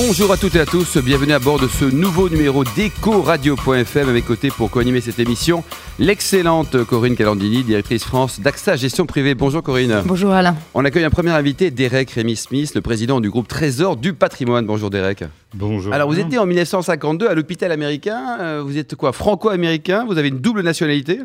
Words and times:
Bonjour 0.00 0.30
à 0.32 0.36
toutes 0.36 0.54
et 0.54 0.60
à 0.60 0.64
tous, 0.64 0.96
bienvenue 0.98 1.32
à 1.32 1.40
bord 1.40 1.58
de 1.58 1.66
ce 1.66 1.84
nouveau 1.84 2.28
numéro 2.28 2.62
d'Eco-Radio.fm. 2.62 4.08
À 4.08 4.12
mes 4.12 4.22
côtés 4.22 4.48
pour 4.48 4.70
co-animer 4.70 5.00
cette 5.00 5.18
émission, 5.18 5.64
l'excellente 5.98 6.84
Corinne 6.84 7.16
Calandini, 7.16 7.64
directrice 7.64 8.04
France 8.04 8.38
d'AXA 8.38 8.76
Gestion 8.76 9.06
Privée. 9.06 9.34
Bonjour 9.34 9.60
Corinne. 9.60 10.02
Bonjour 10.06 10.30
Alain. 10.30 10.54
On 10.74 10.84
accueille 10.84 11.02
un 11.02 11.10
premier 11.10 11.32
invité, 11.32 11.72
Derek 11.72 12.12
Rémy 12.12 12.36
Smith, 12.36 12.76
le 12.76 12.80
président 12.80 13.20
du 13.20 13.28
groupe 13.28 13.48
Trésor 13.48 13.96
du 13.96 14.12
patrimoine. 14.12 14.66
Bonjour 14.66 14.88
Derek. 14.88 15.24
Bonjour. 15.52 15.92
Alors 15.92 16.08
vous 16.08 16.20
étiez 16.20 16.38
en 16.38 16.46
1952 16.46 17.26
à 17.26 17.34
l'hôpital 17.34 17.72
américain, 17.72 18.38
euh, 18.40 18.62
vous 18.64 18.78
êtes 18.78 18.94
quoi 18.94 19.12
Franco-américain, 19.12 20.04
vous 20.06 20.16
avez 20.16 20.28
une 20.28 20.38
double 20.38 20.62
nationalité? 20.62 21.18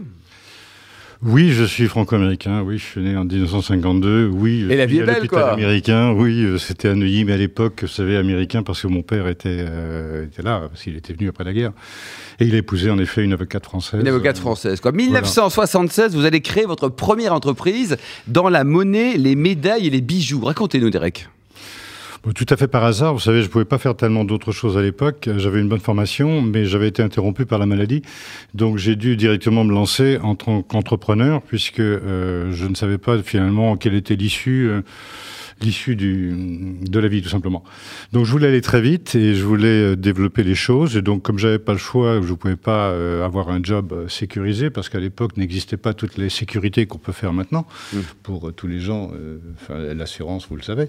Oui, 1.26 1.52
je 1.52 1.64
suis 1.64 1.88
franco-américain. 1.88 2.62
Oui, 2.62 2.78
je 2.78 2.84
suis 2.84 3.02
né 3.02 3.16
en 3.16 3.26
1952. 3.26 4.28
Oui, 4.28 4.66
et 4.70 4.76
la 4.76 4.86
vie 4.86 5.00
est 5.00 5.04
belle, 5.04 5.28
quoi. 5.28 5.54
Américain. 5.54 6.12
Oui, 6.12 6.44
euh, 6.44 6.58
c'était 6.58 6.90
à 6.90 6.96
Neuilly, 6.96 7.24
mais 7.26 7.34
à 7.34 7.38
l'époque, 7.38 7.80
vous 7.82 7.88
savez, 7.88 8.18
américain 8.18 8.64
parce 8.64 8.82
que 8.82 8.88
mon 8.88 9.02
père 9.04 9.28
était, 9.28 9.58
euh, 9.60 10.26
était 10.26 10.42
là, 10.42 10.68
parce 10.70 10.84
qu'il 10.84 10.96
était 10.96 11.14
venu 11.14 11.30
après 11.30 11.44
la 11.44 11.54
guerre. 11.54 11.72
Et 12.40 12.46
il 12.46 12.56
a 12.56 12.58
épousé 12.58 12.90
en 12.90 13.00
effet 13.00 13.24
une 13.24 13.34
avocate 13.34 13.66
française. 13.66 14.02
Une 14.02 14.08
avocate 14.08 14.38
française. 14.38 14.80
Quoi. 14.82 14.92
1976, 14.92 16.16
vous 16.16 16.26
allez 16.26 16.42
créer 16.42 16.66
votre 16.66 16.90
première 16.90 17.34
entreprise 17.34 17.98
dans 18.28 18.50
la 18.50 18.64
monnaie, 18.64 19.18
les 19.18 19.36
médailles 19.36 19.88
et 19.88 19.90
les 19.90 20.02
bijoux. 20.02 20.42
Racontez-nous, 20.42 20.90
Derek. 20.90 21.30
Tout 22.32 22.46
à 22.50 22.56
fait 22.56 22.70
par 22.70 22.86
hasard. 22.86 23.14
Vous 23.14 23.20
savez, 23.20 23.42
je 23.42 23.48
ne 23.48 23.52
pouvais 23.52 23.66
pas 23.66 23.78
faire 23.78 23.98
tellement 23.98 24.24
d'autres 24.24 24.54
choses 24.54 24.78
à 24.78 24.82
l'époque. 24.82 25.30
J'avais 25.36 25.60
une 25.60 25.68
bonne 25.68 25.82
formation, 25.82 26.42
mais 26.42 26.66
j'avais 26.66 26.88
été 26.88 27.04
interrompu 27.04 27.46
par 27.46 27.60
la 27.60 27.66
maladie. 27.66 28.02
Donc 28.54 28.78
j'ai 28.78 28.96
dû 28.96 29.18
directement 29.18 29.66
me 29.66 29.74
lancer 29.74 30.20
en 30.24 30.36
tant 30.36 30.62
qu'entrepreneur, 30.62 31.42
puisque 31.42 31.82
euh, 31.82 32.50
je 32.54 32.66
ne 32.66 32.76
savais 32.76 32.98
pas 32.98 33.22
finalement 33.22 33.76
quelle 33.76 33.94
était 33.94 34.16
l'issue. 34.16 34.70
Euh, 34.70 34.82
l'issue 35.64 35.96
de 35.96 37.00
la 37.00 37.08
vie, 37.08 37.22
tout 37.22 37.30
simplement. 37.30 37.64
Donc 38.12 38.26
je 38.26 38.32
voulais 38.32 38.48
aller 38.48 38.62
très 38.62 38.82
vite 38.82 39.16
et 39.16 39.36
je 39.36 39.44
voulais 39.44 39.68
euh, 39.68 39.96
développer 39.96 40.44
les 40.44 40.56
choses. 40.56 40.98
Et 40.98 41.02
donc 41.02 41.24
comme 41.24 41.40
j'avais 41.40 41.60
pas 41.60 41.74
le 41.74 41.80
choix, 41.80 42.22
je 42.22 42.30
ne 42.30 42.36
pouvais 42.36 42.56
pas 42.56 42.90
euh, 42.90 43.26
avoir 43.26 43.50
un 43.50 43.62
job 43.64 43.94
euh, 43.94 44.08
sécurisé 44.08 44.70
parce 44.70 44.90
qu'à 44.90 45.00
l'époque 45.00 45.38
n'existaient 45.38 45.78
pas 45.78 45.94
toutes 45.94 46.18
les 46.18 46.30
sécurités 46.30 46.86
qu'on 46.86 46.98
peut 46.98 47.12
faire 47.12 47.34
maintenant 47.34 47.66
mmh. 47.94 47.98
pour 48.24 48.54
tous 48.54 48.68
les 48.68 48.80
gens. 48.80 49.12
L'assurance, 49.70 50.48
vous 50.50 50.56
le 50.56 50.62
savez. 50.62 50.88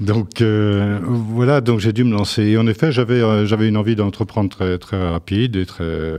Donc 0.00 0.42
voilà, 0.42 1.60
donc 1.60 1.80
j'ai 1.80 1.92
dû 1.92 2.04
me 2.04 2.12
lancer. 2.12 2.42
Et 2.42 2.58
en 2.58 2.66
effet, 2.66 2.92
j'avais 2.92 3.46
j'avais 3.46 3.68
une 3.68 3.76
envie 3.76 3.96
d'entreprendre 3.96 4.50
très 4.50 4.78
très 4.78 5.08
rapide 5.08 5.56
et 5.56 5.66
très 5.66 6.18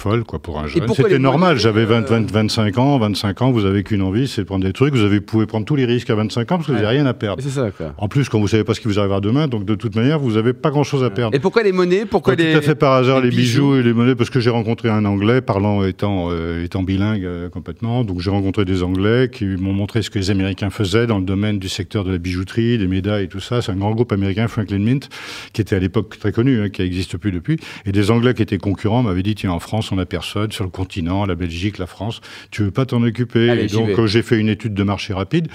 folle 0.00 0.24
quoi 0.24 0.38
pour 0.38 0.58
un 0.58 0.66
jeune. 0.66 0.88
C'était 0.94 1.18
normal, 1.18 1.58
j'avais 1.58 1.84
20, 1.84 2.10
25 2.10 2.78
ans, 2.78 2.98
25 2.98 3.42
ans, 3.42 3.50
vous 3.50 3.66
avez 3.66 3.82
qu'une 3.82 4.02
envie, 4.02 4.26
c'est 4.26 4.42
de 4.42 4.46
prendre 4.46 4.64
des 4.64 4.72
trucs, 4.72 4.94
vous 4.94 5.02
avez, 5.02 5.20
pouvez 5.20 5.46
prendre 5.46 5.66
tous 5.66 5.76
les 5.76 5.84
risques 5.84 6.10
à 6.10 6.14
25 6.14 6.40
ans 6.40 6.56
parce 6.56 6.66
que 6.66 6.72
vous 6.72 6.78
n'avez 6.78 6.88
rien 6.88 7.06
à 7.06 7.14
perdre. 7.14 7.42
Ça, 7.42 7.68
en 7.98 8.08
plus, 8.08 8.28
quand 8.28 8.40
vous 8.40 8.48
savez 8.48 8.64
pas 8.64 8.74
ce 8.74 8.80
qui 8.80 8.88
vous 8.88 8.98
arrivera 8.98 9.20
demain, 9.20 9.46
donc 9.46 9.64
de 9.64 9.74
toute 9.74 9.94
manière, 9.94 10.18
vous 10.18 10.32
n'avez 10.32 10.52
pas 10.52 10.70
grand-chose 10.70 11.04
à 11.04 11.10
perdre. 11.10 11.36
Et 11.36 11.38
pourquoi 11.38 11.62
les 11.62 11.72
monnaies 11.72 12.06
Pourquoi 12.06 12.34
les 12.34 12.52
Tout 12.52 12.58
à 12.58 12.62
fait 12.62 12.74
par 12.74 12.94
hasard, 12.94 13.20
les, 13.20 13.30
bijoux, 13.30 13.76
et 13.76 13.82
les 13.82 13.92
monnaies, 13.92 14.14
parce 14.14 14.30
que 14.30 14.40
j'ai 14.40 14.50
rencontré 14.50 14.88
un 14.88 15.04
Anglais, 15.04 15.40
parlant 15.40 15.84
étant, 15.84 16.28
euh, 16.30 16.64
étant 16.64 16.82
bilingue 16.82 17.24
euh, 17.24 17.48
complètement, 17.48 18.04
donc 18.04 18.20
j'ai 18.20 18.30
rencontré 18.30 18.64
des 18.64 18.82
Anglais 18.82 19.28
qui 19.30 19.44
m'ont 19.44 19.72
montré 19.72 20.02
ce 20.02 20.10
que 20.10 20.18
les 20.18 20.30
Américains 20.30 20.70
faisaient 20.70 21.06
dans 21.06 21.18
le 21.18 21.24
domaine 21.24 21.58
du 21.58 21.68
secteur 21.68 22.04
de 22.04 22.12
la 22.12 22.18
bijouterie, 22.18 22.78
des 22.78 22.86
médailles 22.86 23.24
et 23.24 23.28
tout 23.28 23.40
ça. 23.40 23.60
C'est 23.60 23.72
un 23.72 23.76
grand 23.76 23.92
groupe 23.92 24.12
américain, 24.12 24.48
Franklin 24.48 24.78
Mint, 24.78 25.08
qui 25.52 25.60
était 25.60 25.76
à 25.76 25.78
l'époque 25.78 26.18
très 26.18 26.32
connu, 26.32 26.60
hein, 26.62 26.68
qui 26.70 26.82
n'existe 26.82 27.16
plus 27.18 27.32
depuis. 27.32 27.58
Et 27.84 27.92
des 27.92 28.10
Anglais 28.10 28.34
qui 28.34 28.42
étaient 28.42 28.58
concurrents 28.58 29.02
m'avaient 29.02 29.22
dit, 29.22 29.34
tiens, 29.34 29.52
en 29.52 29.60
France, 29.60 29.89
on 29.92 29.98
a 29.98 30.06
personne, 30.06 30.52
sur 30.52 30.70
continent, 30.70 31.26
la 31.26 31.34
Belgique, 31.34 31.78
la 31.78 31.86
France. 31.86 32.20
Tu 32.50 32.62
veux 32.62 32.70
pas 32.70 32.86
t'en 32.86 33.02
occuper 33.02 33.66
Donc 33.66 33.90
euh, 33.90 34.06
j'ai 34.06 34.22
fait 34.22 34.38
une 34.38 34.48
étude 34.48 34.74
de 34.74 34.82
marché 34.82 35.12
rapide 35.12 35.48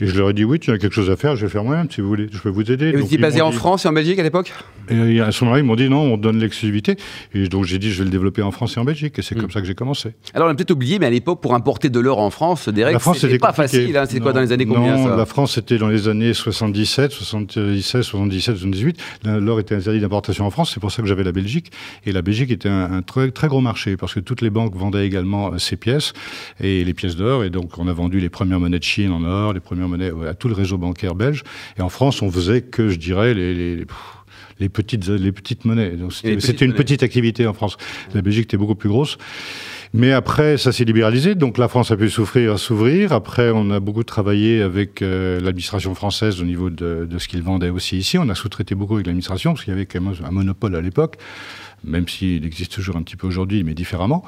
et 0.00 0.06
je 0.06 0.16
leur 0.16 0.30
ai 0.30 0.32
dit 0.32 0.44
oui, 0.44 0.58
tu 0.58 0.70
as 0.70 0.78
quelque 0.78 0.92
chose 0.92 1.10
à 1.10 1.16
faire, 1.16 1.36
je 1.36 1.46
vais 1.46 1.52
faire 1.52 1.64
moi 1.64 1.82
si 1.90 2.00
vous 2.00 2.08
voulez, 2.08 2.28
je 2.30 2.38
peux 2.38 2.48
vous 2.48 2.70
aider. 2.70 2.88
Et 2.88 2.92
vous 2.92 3.04
étiez 3.04 3.18
basé 3.18 3.40
en 3.40 3.52
France 3.52 3.84
et 3.84 3.88
en 3.88 3.92
Belgique 3.92 4.18
à 4.18 4.22
l'époque? 4.22 4.52
Et 4.90 5.20
à 5.20 5.30
ce 5.30 5.44
moment-là, 5.44 5.60
ils 5.60 5.64
m'ont 5.64 5.76
dit 5.76 5.88
non, 5.88 6.00
on 6.00 6.16
donne 6.16 6.38
l'exclusivité. 6.38 6.96
Et 7.34 7.48
donc 7.48 7.64
j'ai 7.64 7.78
dit 7.78 7.90
je 7.90 7.98
vais 7.98 8.04
le 8.04 8.10
développer 8.10 8.42
en 8.42 8.50
France 8.50 8.76
et 8.76 8.80
en 8.80 8.84
Belgique 8.84 9.18
et 9.18 9.22
c'est 9.22 9.34
hmm. 9.34 9.40
comme 9.40 9.50
ça 9.50 9.60
que 9.60 9.66
j'ai 9.66 9.74
commencé. 9.74 10.14
Alors 10.34 10.48
on 10.48 10.50
a 10.50 10.54
peut-être 10.54 10.70
oublié, 10.70 10.98
mais 10.98 11.06
à 11.06 11.10
l'époque 11.10 11.40
pour 11.40 11.54
importer 11.54 11.88
de 11.88 12.00
l'or 12.00 12.18
en 12.18 12.30
France, 12.30 12.68
Derek, 12.68 12.96
c'était 13.14 13.38
pas 13.38 13.52
facile. 13.52 13.96
Hein. 13.96 14.04
C'est 14.08 14.20
quoi 14.20 14.32
dans 14.32 14.40
les 14.40 14.52
années 14.52 14.66
combien 14.66 14.96
Non, 14.96 15.16
la 15.16 15.26
France 15.26 15.54
c'était 15.54 15.78
dans 15.78 15.88
les 15.88 16.08
années 16.08 16.34
77, 16.34 17.12
77, 17.12 18.02
77, 18.02 18.56
78. 18.56 19.00
L'or 19.24 19.60
était 19.60 19.74
interdit 19.74 20.00
d'importation 20.00 20.46
en 20.46 20.50
France, 20.50 20.72
c'est 20.74 20.80
pour 20.80 20.90
ça 20.90 21.02
que 21.02 21.08
j'avais 21.08 21.24
la 21.24 21.32
Belgique. 21.32 21.70
Et 22.04 22.12
la 22.12 22.22
Belgique 22.22 22.50
était 22.50 22.68
un, 22.68 22.92
un 22.92 23.02
très, 23.02 23.30
très 23.30 23.48
gros 23.48 23.60
marché 23.60 23.79
parce 23.98 24.14
que 24.14 24.20
toutes 24.20 24.42
les 24.42 24.50
banques 24.50 24.76
vendaient 24.76 25.06
également 25.06 25.58
ces 25.58 25.76
pièces 25.76 26.12
et 26.60 26.84
les 26.84 26.94
pièces 26.94 27.16
d'or. 27.16 27.44
Et 27.44 27.50
donc, 27.50 27.78
on 27.78 27.88
a 27.88 27.92
vendu 27.92 28.20
les 28.20 28.28
premières 28.28 28.60
monnaies 28.60 28.78
de 28.78 28.84
Chine 28.84 29.12
en 29.12 29.24
or, 29.24 29.52
les 29.52 29.60
premières 29.60 29.88
monnaies 29.88 30.12
à 30.28 30.34
tout 30.34 30.48
le 30.48 30.54
réseau 30.54 30.78
bancaire 30.78 31.14
belge. 31.14 31.42
Et 31.78 31.82
en 31.82 31.88
France, 31.88 32.22
on 32.22 32.30
faisait 32.30 32.62
que, 32.62 32.88
je 32.88 32.98
dirais, 32.98 33.34
les, 33.34 33.84
les 34.58 34.68
petites, 34.68 35.08
les 35.08 35.32
petites 35.32 35.64
monnaies. 35.64 35.94
C'était 36.38 36.64
une 36.64 36.74
petite 36.74 37.02
activité 37.02 37.46
en 37.46 37.54
France. 37.54 37.76
La 38.14 38.22
Belgique 38.22 38.44
était 38.44 38.56
beaucoup 38.56 38.74
plus 38.74 38.88
grosse. 38.88 39.18
Mais 39.92 40.12
après, 40.12 40.56
ça 40.56 40.70
s'est 40.70 40.84
libéralisé, 40.84 41.34
donc 41.34 41.58
la 41.58 41.66
France 41.66 41.90
a 41.90 41.96
pu 41.96 42.08
souffrir, 42.08 42.60
s'ouvrir. 42.60 43.10
Après, 43.12 43.50
on 43.52 43.72
a 43.72 43.80
beaucoup 43.80 44.04
travaillé 44.04 44.62
avec 44.62 45.02
euh, 45.02 45.40
l'administration 45.40 45.96
française 45.96 46.40
au 46.40 46.44
niveau 46.44 46.70
de, 46.70 47.08
de 47.10 47.18
ce 47.18 47.26
qu'ils 47.26 47.42
vendaient 47.42 47.70
aussi 47.70 47.98
ici. 47.98 48.16
On 48.16 48.28
a 48.28 48.36
sous-traité 48.36 48.76
beaucoup 48.76 48.94
avec 48.94 49.06
l'administration, 49.06 49.52
parce 49.52 49.64
qu'il 49.64 49.72
y 49.72 49.76
avait 49.76 49.86
quand 49.86 50.00
même 50.00 50.14
un 50.24 50.30
monopole 50.30 50.76
à 50.76 50.80
l'époque 50.80 51.16
même 51.84 52.08
s'il 52.08 52.44
existe 52.44 52.72
toujours 52.72 52.96
un 52.96 53.02
petit 53.02 53.16
peu 53.16 53.26
aujourd'hui, 53.26 53.64
mais 53.64 53.74
différemment. 53.74 54.24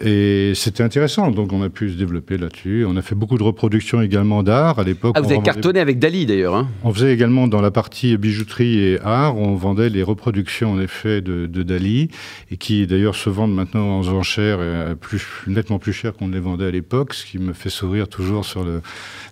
Et 0.00 0.52
c'était 0.54 0.84
intéressant, 0.84 1.30
donc 1.32 1.52
on 1.52 1.62
a 1.62 1.68
pu 1.68 1.90
se 1.90 1.96
développer 1.96 2.38
là-dessus. 2.38 2.84
On 2.86 2.96
a 2.96 3.02
fait 3.02 3.16
beaucoup 3.16 3.36
de 3.36 3.42
reproductions 3.42 4.00
également 4.00 4.44
d'art 4.44 4.78
à 4.78 4.84
l'époque. 4.84 5.14
Ah, 5.16 5.20
vous 5.20 5.32
avez 5.32 5.42
cartonné 5.42 5.80
avec 5.80 5.98
Dali 5.98 6.24
d'ailleurs. 6.24 6.54
Hein 6.54 6.68
on 6.84 6.92
faisait 6.92 7.12
également 7.12 7.48
dans 7.48 7.60
la 7.60 7.72
partie 7.72 8.16
bijouterie 8.16 8.78
et 8.78 9.00
art, 9.02 9.36
on 9.36 9.56
vendait 9.56 9.88
les 9.88 10.04
reproductions 10.04 10.72
en 10.72 10.80
effet 10.80 11.20
de, 11.20 11.46
Dali, 11.46 12.08
et 12.50 12.56
qui 12.56 12.86
d'ailleurs 12.86 13.16
se 13.16 13.28
vendent 13.28 13.54
maintenant 13.54 13.98
en 13.98 14.08
enchères 14.08 14.60
plus, 14.96 15.26
nettement 15.48 15.78
plus 15.78 15.92
cher 15.92 16.12
qu'on 16.14 16.28
ne 16.28 16.34
les 16.34 16.40
vendait 16.40 16.66
à 16.66 16.70
l'époque, 16.70 17.14
ce 17.14 17.26
qui 17.26 17.38
me 17.38 17.52
fait 17.52 17.70
sourire 17.70 18.08
toujours 18.08 18.44
sur 18.44 18.64
le, 18.64 18.80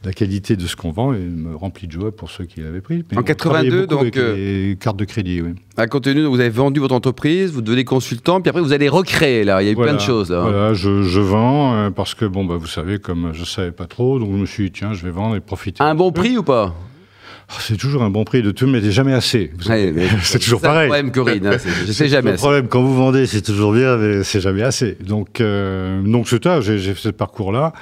la 0.05 0.13
qualité 0.13 0.57
de 0.57 0.67
ce 0.67 0.77
qu'on 0.77 0.91
vend 0.91 1.13
et 1.13 1.19
me 1.19 1.55
remplit 1.55 1.87
de 1.87 1.93
joie 1.93 2.15
pour 2.15 2.31
ceux 2.31 2.45
qui 2.45 2.61
l'avaient 2.61 2.81
pris. 2.81 3.05
en 3.15 3.23
82, 3.23 3.87
donc. 3.87 4.01
Avec 4.01 4.17
euh, 4.17 4.69
les 4.71 4.77
cartes 4.77 4.97
de 4.97 5.05
crédit, 5.05 5.43
oui. 5.43 5.55
À 5.77 5.87
contenu, 5.87 6.25
vous 6.25 6.41
avez 6.41 6.49
vendu 6.49 6.81
votre 6.81 6.95
entreprise, 6.95 7.53
vous 7.57 7.63
devenez 7.63 7.85
consultant, 7.85 8.41
puis 8.41 8.51
après 8.51 8.61
vous 8.63 8.73
allez 8.73 8.89
recréer 8.89 9.45
là. 9.45 9.63
Il 9.63 9.67
y 9.67 9.69
a 9.69 9.73
eu 9.73 9.77
plein 9.77 9.95
de 9.95 10.01
choses. 10.01 10.31
Là, 10.31 10.39
hein. 10.39 10.51
Voilà, 10.51 10.75
je, 10.75 11.03
je 11.03 11.21
vends 11.21 11.75
euh, 11.75 11.91
parce 11.91 12.15
que 12.15 12.25
bon, 12.25 12.45
bah, 12.45 12.57
vous 12.57 12.67
savez, 12.67 12.99
comme 12.99 13.31
je 13.33 13.45
savais 13.45 13.73
pas 13.73 13.87
trop, 13.87 14.19
donc 14.19 14.31
je 14.33 14.37
me 14.37 14.47
suis 14.47 14.65
dit 14.67 14.73
tiens, 14.73 14.93
je 14.93 15.05
vais 15.05 15.11
vendre 15.11 15.37
et 15.37 15.41
profiter. 15.41 15.83
un 15.83 15.95
bon 15.95 16.13
prix 16.13 16.39
ou 16.39 16.43
pas? 16.43 16.75
Oh, 17.49 17.55
c'est 17.61 17.77
toujours 17.77 18.03
un 18.03 18.11
bon 18.11 18.25
prix 18.25 18.43
de 18.43 18.51
tout, 18.51 18.67
mais 18.67 18.81
c'est 18.81 18.91
jamais 18.91 19.13
assez. 19.13 19.53
c'est 20.23 20.39
toujours 20.41 20.61
pareil. 20.61 20.91
C'est 20.91 21.03
le 21.03 21.11
problème, 21.11 21.13
Corinne. 21.13 21.47
Hein, 21.47 21.59
je 21.87 21.93
sais 21.93 22.09
jamais. 22.09 22.33
Le 22.33 22.37
problème, 22.37 22.67
quand 22.67 22.83
vous 22.83 22.95
vendez, 22.95 23.27
c'est 23.27 23.43
toujours 23.43 23.73
bien, 23.73 23.97
mais 23.97 24.25
c'est 24.25 24.41
jamais 24.41 24.63
assez. 24.63 24.97
Donc, 25.01 25.41
euh, 25.41 26.03
donc 26.03 26.29
c'est 26.29 26.43
ça. 26.43 26.61
J'ai 26.61 26.79
fait 26.79 27.01
ce 27.01 27.09
parcours-là. 27.11 27.73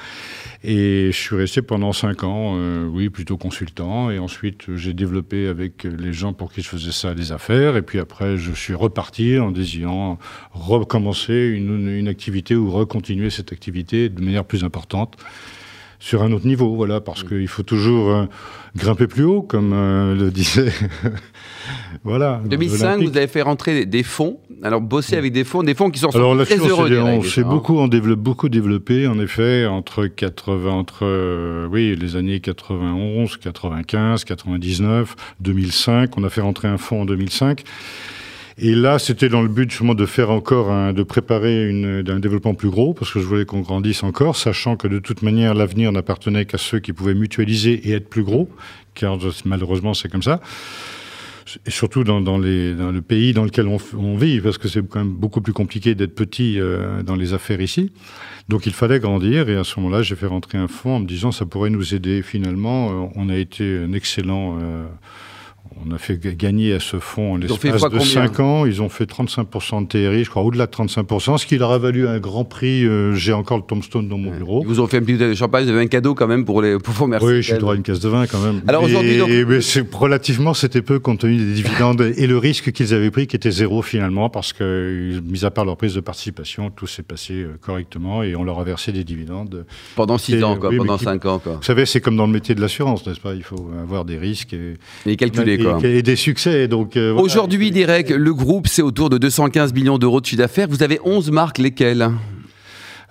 Et 0.66 1.12
je 1.12 1.16
suis 1.16 1.36
resté 1.36 1.60
pendant 1.60 1.92
cinq 1.92 2.25
ans, 2.25 2.54
euh, 2.56 2.86
oui, 2.86 3.10
plutôt 3.10 3.36
consultant. 3.36 4.10
Et 4.10 4.19
ensuite, 4.19 4.75
j'ai 4.76 4.94
développé 4.94 5.47
avec 5.47 5.84
les 5.84 6.14
gens 6.14 6.32
pour 6.32 6.50
qui 6.50 6.62
je 6.62 6.69
faisais 6.70 6.91
ça 6.91 7.14
des 7.14 7.32
affaires. 7.32 7.76
Et 7.76 7.82
puis 7.82 7.98
après, 7.98 8.38
je 8.38 8.50
suis 8.52 8.72
reparti 8.72 9.38
en 9.38 9.50
désirant 9.50 10.19
recommencer 10.52 11.34
une, 11.34 11.86
une 11.91 12.08
activité 12.08 12.56
ou 12.56 12.70
recontinuer 12.70 13.28
cette 13.28 13.52
activité 13.52 14.08
de 14.08 14.22
manière 14.22 14.47
plus 14.47 14.64
importante 14.64 15.19
sur 16.04 16.22
un 16.22 16.32
autre 16.32 16.47
niveau, 16.47 16.75
voilà, 16.75 17.00
parce 17.00 17.25
mm. 17.25 17.28
qu'il 17.28 17.48
faut 17.48 17.62
toujours 17.62 18.10
euh, 18.10 18.26
grimper 18.76 19.06
plus 19.06 19.25
haut, 19.25 19.41
comme 19.41 19.72
euh, 19.72 20.15
le 20.15 20.31
disait. 20.31 20.70
voilà. 22.04 22.42
2005, 22.44 23.03
vous 23.03 23.16
avez 23.16 23.26
fait 23.26 23.41
rentrer 23.41 23.87
des 23.87 24.03
fonds. 24.03 24.38
Alors, 24.62 24.82
bosser 24.82 25.16
mm. 25.16 25.19
avec 25.19 25.32
des 25.32 25.44
fonds, 25.44 25.62
des 25.62 25.75
fonds 25.75 25.88
qui 25.88 25.98
sont 25.98 26.14
Alors, 26.14 26.37
très 26.44 26.59
heureux. 26.59 26.94
On 27.00 27.22
s'est 27.22 27.43
beaucoup, 27.43 27.78
on 27.78 27.88
développe 27.88 28.20
beaucoup 28.20 28.50
développé, 28.50 29.06
en 29.06 29.19
effet, 29.19 29.64
entre 29.64 30.06
80, 30.06 30.70
entre, 30.70 31.06
euh, 31.06 31.67
oui, 31.73 31.96
les 31.99 32.17
années 32.17 32.40
91, 32.40 33.38
95, 33.38 34.25
99, 34.25 35.17
2005. 35.40 36.19
On 36.19 36.25
a 36.25 36.29
fait 36.29 36.43
rentrer 36.43 36.69
un 36.69 36.76
fonds 36.76 37.00
en 37.00 37.05
2005. 37.06 37.64
Et 38.56 38.75
là, 38.75 39.01
c'était 39.01 39.29
dans 39.29 39.43
le 39.43 39.49
but 39.49 39.69
justement 39.71 39.95
de 39.95 40.06
faire 40.06 40.31
encore, 40.31 40.71
un, 40.71 40.93
de 40.93 41.03
préparer 41.03 41.69
une, 41.69 42.05
un 42.06 42.21
développement 42.21 42.55
plus 42.55 42.71
gros, 42.71 42.95
parce 42.95 43.12
que 43.12 43.19
je 43.19 43.27
voulais 43.27 43.45
qu'on 43.45 43.61
grandisse 43.61 44.05
encore, 44.05 44.37
sachant 44.37 44.77
que 44.77 44.87
de 44.87 45.01
toute 45.01 45.23
manière, 45.23 45.55
l'avenir 45.55 45.91
n'appartenait 45.91 46.45
qu'à 46.45 46.59
ceux 46.59 46.79
qui 46.79 46.93
pouvaient 46.93 47.15
mutualiser 47.15 47.89
et 47.89 47.93
être 47.93 48.09
plus 48.09 48.23
gros, 48.23 48.49
car 48.95 49.19
malheureusement, 49.45 49.93
c'est 49.93 50.09
comme 50.09 50.23
ça. 50.23 50.41
Et 51.67 51.71
surtout 51.71 52.05
dans, 52.05 52.21
dans, 52.21 52.39
les, 52.39 52.75
dans, 52.75 52.93
le 52.93 53.03
pays 53.03 53.33
dans 53.33 53.45
lequel 53.45 53.67
on, 53.69 54.17
vit, 54.17 54.41
parce 54.41 54.56
que 54.56 54.69
c'est 54.69 54.87
quand 54.89 55.01
même 55.01 55.12
beaucoup 55.12 55.41
plus 55.41 55.53
compliqué 55.53 55.95
d'être 55.95 56.15
petit 56.15 56.59
euh, 56.59 57.03
dans 57.03 57.17
les 57.17 57.35
affaires 57.35 57.61
ici. 57.61 57.93
Donc 58.49 58.67
il 58.67 58.73
fallait 58.73 59.01
grandir, 59.01 59.49
et 59.49 59.56
à 59.56 59.65
ce 59.65 59.79
moment-là, 59.81 60.03
j'ai 60.03 60.15
fait 60.15 60.27
rentrer 60.27 60.59
un 60.59 60.69
fonds 60.69 60.97
en 60.97 61.01
me 61.01 61.06
disant 61.06 61.33
ça 61.33 61.45
pourrait 61.45 61.71
nous 61.71 61.95
aider. 61.95 62.23
Finalement, 62.23 62.91
euh, 62.91 63.09
on 63.17 63.29
a 63.29 63.37
été 63.37 63.79
un 63.79 63.93
excellent... 63.93 64.59
Euh, 64.62 64.85
On 65.87 65.93
a 65.93 65.99
fait 65.99 66.19
gagner 66.37 66.73
à 66.73 66.81
ce 66.81 66.99
fonds 66.99 67.37
l'espace 67.37 67.91
de 67.91 67.99
5 67.99 68.41
ans. 68.41 68.67
Ils 68.67 68.81
ont 68.81 68.88
fait 68.88 69.05
35% 69.05 69.82
de 69.82 69.88
TRI, 69.88 70.25
je 70.25 70.31
crois, 70.31 70.43
au-delà 70.43 70.67
de 70.67 70.71
35%, 70.71 71.38
ce 71.38 71.47
qui 71.47 71.59
leur 71.59 71.73
a 71.73 71.79
valu 71.79 72.06
un 72.06 72.19
grand 72.19 72.44
prix. 72.44 72.87
Euh, 72.87 73.15
j'ai 73.15 73.32
encore 73.32 73.59
le 73.59 73.65
tombstone 73.65 74.09
dans 74.09 74.19
mon 74.19 74.31
bureau. 74.31 74.61
Ils 74.62 74.69
vous 74.69 74.81
ont 74.81 74.87
fait 74.87 74.99
un 74.99 75.03
petit 75.03 75.17
de 75.17 75.35
champagne, 75.35 75.65
vous 75.65 75.71
avez 75.71 75.82
un 75.82 75.87
cadeau 75.87 76.15
quand 76.15 76.26
même 76.26 76.44
pour, 76.44 76.62
les, 76.62 76.79
pour 76.79 76.94
vous 76.94 77.05
remercier. 77.05 77.29
Oui, 77.29 77.43
je 77.43 77.50
suis 77.53 77.59
droit 77.59 77.75
à 77.75 77.76
une 77.76 77.82
caisse 77.82 78.00
de 78.00 78.09
vin 78.09 78.26
quand 78.26 78.41
même. 78.41 78.62
Alors 78.69 78.85
aujourd'hui, 78.85 79.21
relativement, 79.93 80.55
c'était 80.55 80.82
peu 80.82 80.99
compte 80.99 81.21
tenu 81.21 81.37
des 81.37 81.53
dividendes 81.53 82.00
et 82.17 82.27
le 82.27 82.38
risque 82.38 82.73
qu'ils 82.73 82.94
avaient 82.94 83.11
pris 83.11 83.27
qui 83.27 83.37
était 83.37 83.50
zéro 83.50 83.82
finalement, 83.82 84.31
parce 84.31 84.53
que, 84.53 85.20
mis 85.25 85.44
à 85.44 85.50
part 85.50 85.65
leur 85.65 85.77
prise 85.77 85.94
de 85.94 86.00
participation, 86.00 86.70
tout 86.70 86.87
s'est 86.87 87.03
passé 87.03 87.35
euh, 87.35 87.59
correctement 87.61 88.23
et 88.23 88.37
on 88.37 88.44
leur 88.44 88.61
a 88.61 88.65
versé 88.65 88.93
des 88.93 89.05
dividendes. 89.05 89.67
Pendant 89.97 90.19
6 90.19 90.43
ans, 90.44 90.56
quoi, 90.56 90.70
pendant 90.77 90.99
5 90.99 91.25
ans. 91.27 91.38
Quoi. 91.38 91.55
Vous 91.55 91.62
savez, 91.62 91.87
c'est 91.87 92.00
comme 92.00 92.17
dans 92.17 92.27
le 92.27 92.32
métier 92.32 92.55
de 92.55 92.61
l'assurance, 92.61 93.06
n'est-ce 93.06 93.20
pas? 93.20 93.35
Il 93.35 93.43
faut 93.43 93.70
avoir 93.82 94.05
des 94.05 94.19
risques 94.19 94.53
et, 94.53 94.75
et 95.06 95.17
calculer. 95.17 95.59
Quoi. 95.59 95.63
Et, 95.82 96.02
des 96.02 96.16
succès. 96.16 96.69
Donc, 96.69 96.96
euh, 96.96 97.14
Aujourd'hui, 97.14 97.70
Derek, 97.70 98.11
le 98.11 98.34
groupe, 98.34 98.69
c'est 98.69 98.82
autour 98.82 99.11
de 99.11 99.19
215 99.19 99.72
millions 99.72 99.99
d'euros 99.99 100.20
de 100.20 100.26
chiffre 100.26 100.43
d'affaires. 100.43 100.69
Vous 100.69 100.82
avez 100.82 100.99
11 101.05 101.31
marques, 101.31 101.58
lesquelles? 101.58 102.11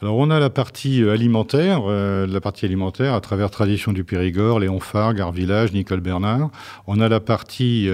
Alors 0.01 0.17
on 0.17 0.29
a 0.31 0.39
la 0.39 0.49
partie 0.49 1.01
euh, 1.01 1.13
alimentaire, 1.13 1.83
euh, 1.87 2.27
la 2.27 2.41
partie 2.41 2.65
alimentaire 2.65 3.13
à 3.13 3.21
travers 3.21 3.49
Tradition 3.49 3.93
du 3.93 4.03
Périgord, 4.03 4.59
Léon 4.59 4.81
Fargue, 4.81 5.23
Village, 5.33 5.71
Nicole 5.71 6.01
Bernard. 6.01 6.49
On 6.87 6.99
a 6.99 7.07
la 7.07 7.21
partie 7.21 7.89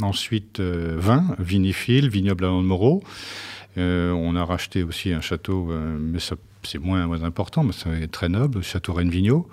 ensuite 0.00 0.60
vin, 0.60 1.24
vinifil, 1.38 2.08
vignoble 2.08 2.46
à 2.46 2.48
Moreau. 2.48 3.04
on 3.76 4.34
a 4.34 4.44
racheté 4.44 4.82
aussi 4.82 5.12
un 5.12 5.20
château, 5.20 5.70
mais 6.00 6.18
ça 6.18 6.34
c'est 6.64 6.78
moins, 6.78 7.22
important, 7.22 7.64
mais 7.64 7.72
c'est 7.72 8.10
très 8.10 8.28
noble, 8.28 8.62
Château 8.62 8.92
Rennes-Vigneault. 8.92 9.48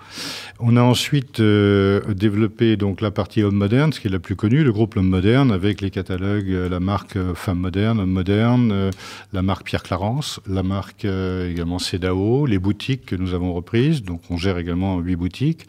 On 0.58 0.76
a 0.76 0.82
ensuite 0.82 1.40
euh, 1.40 2.00
développé 2.14 2.76
donc 2.76 3.00
la 3.00 3.10
partie 3.10 3.42
homme 3.42 3.56
moderne, 3.56 3.92
ce 3.92 4.00
qui 4.00 4.08
est 4.08 4.10
la 4.10 4.18
plus 4.18 4.36
connue, 4.36 4.62
le 4.62 4.72
groupe 4.72 4.96
Homme 4.96 5.08
moderne, 5.08 5.52
avec 5.52 5.80
les 5.80 5.90
catalogues, 5.90 6.50
euh, 6.50 6.68
la 6.68 6.80
marque 6.80 7.16
euh, 7.16 7.34
Femme 7.34 7.58
moderne, 7.58 8.00
Homme 8.00 8.10
moderne, 8.10 8.90
la 9.32 9.42
marque 9.42 9.64
Pierre 9.64 9.82
Clarence, 9.82 10.40
la 10.46 10.62
marque 10.62 11.04
également 11.04 11.78
Cédao, 11.78 12.46
les 12.46 12.58
boutiques 12.58 13.06
que 13.06 13.16
nous 13.16 13.34
avons 13.34 13.52
reprises, 13.52 14.02
donc 14.02 14.22
on 14.30 14.36
gère 14.36 14.58
également 14.58 14.98
huit 14.98 15.16
boutiques. 15.16 15.66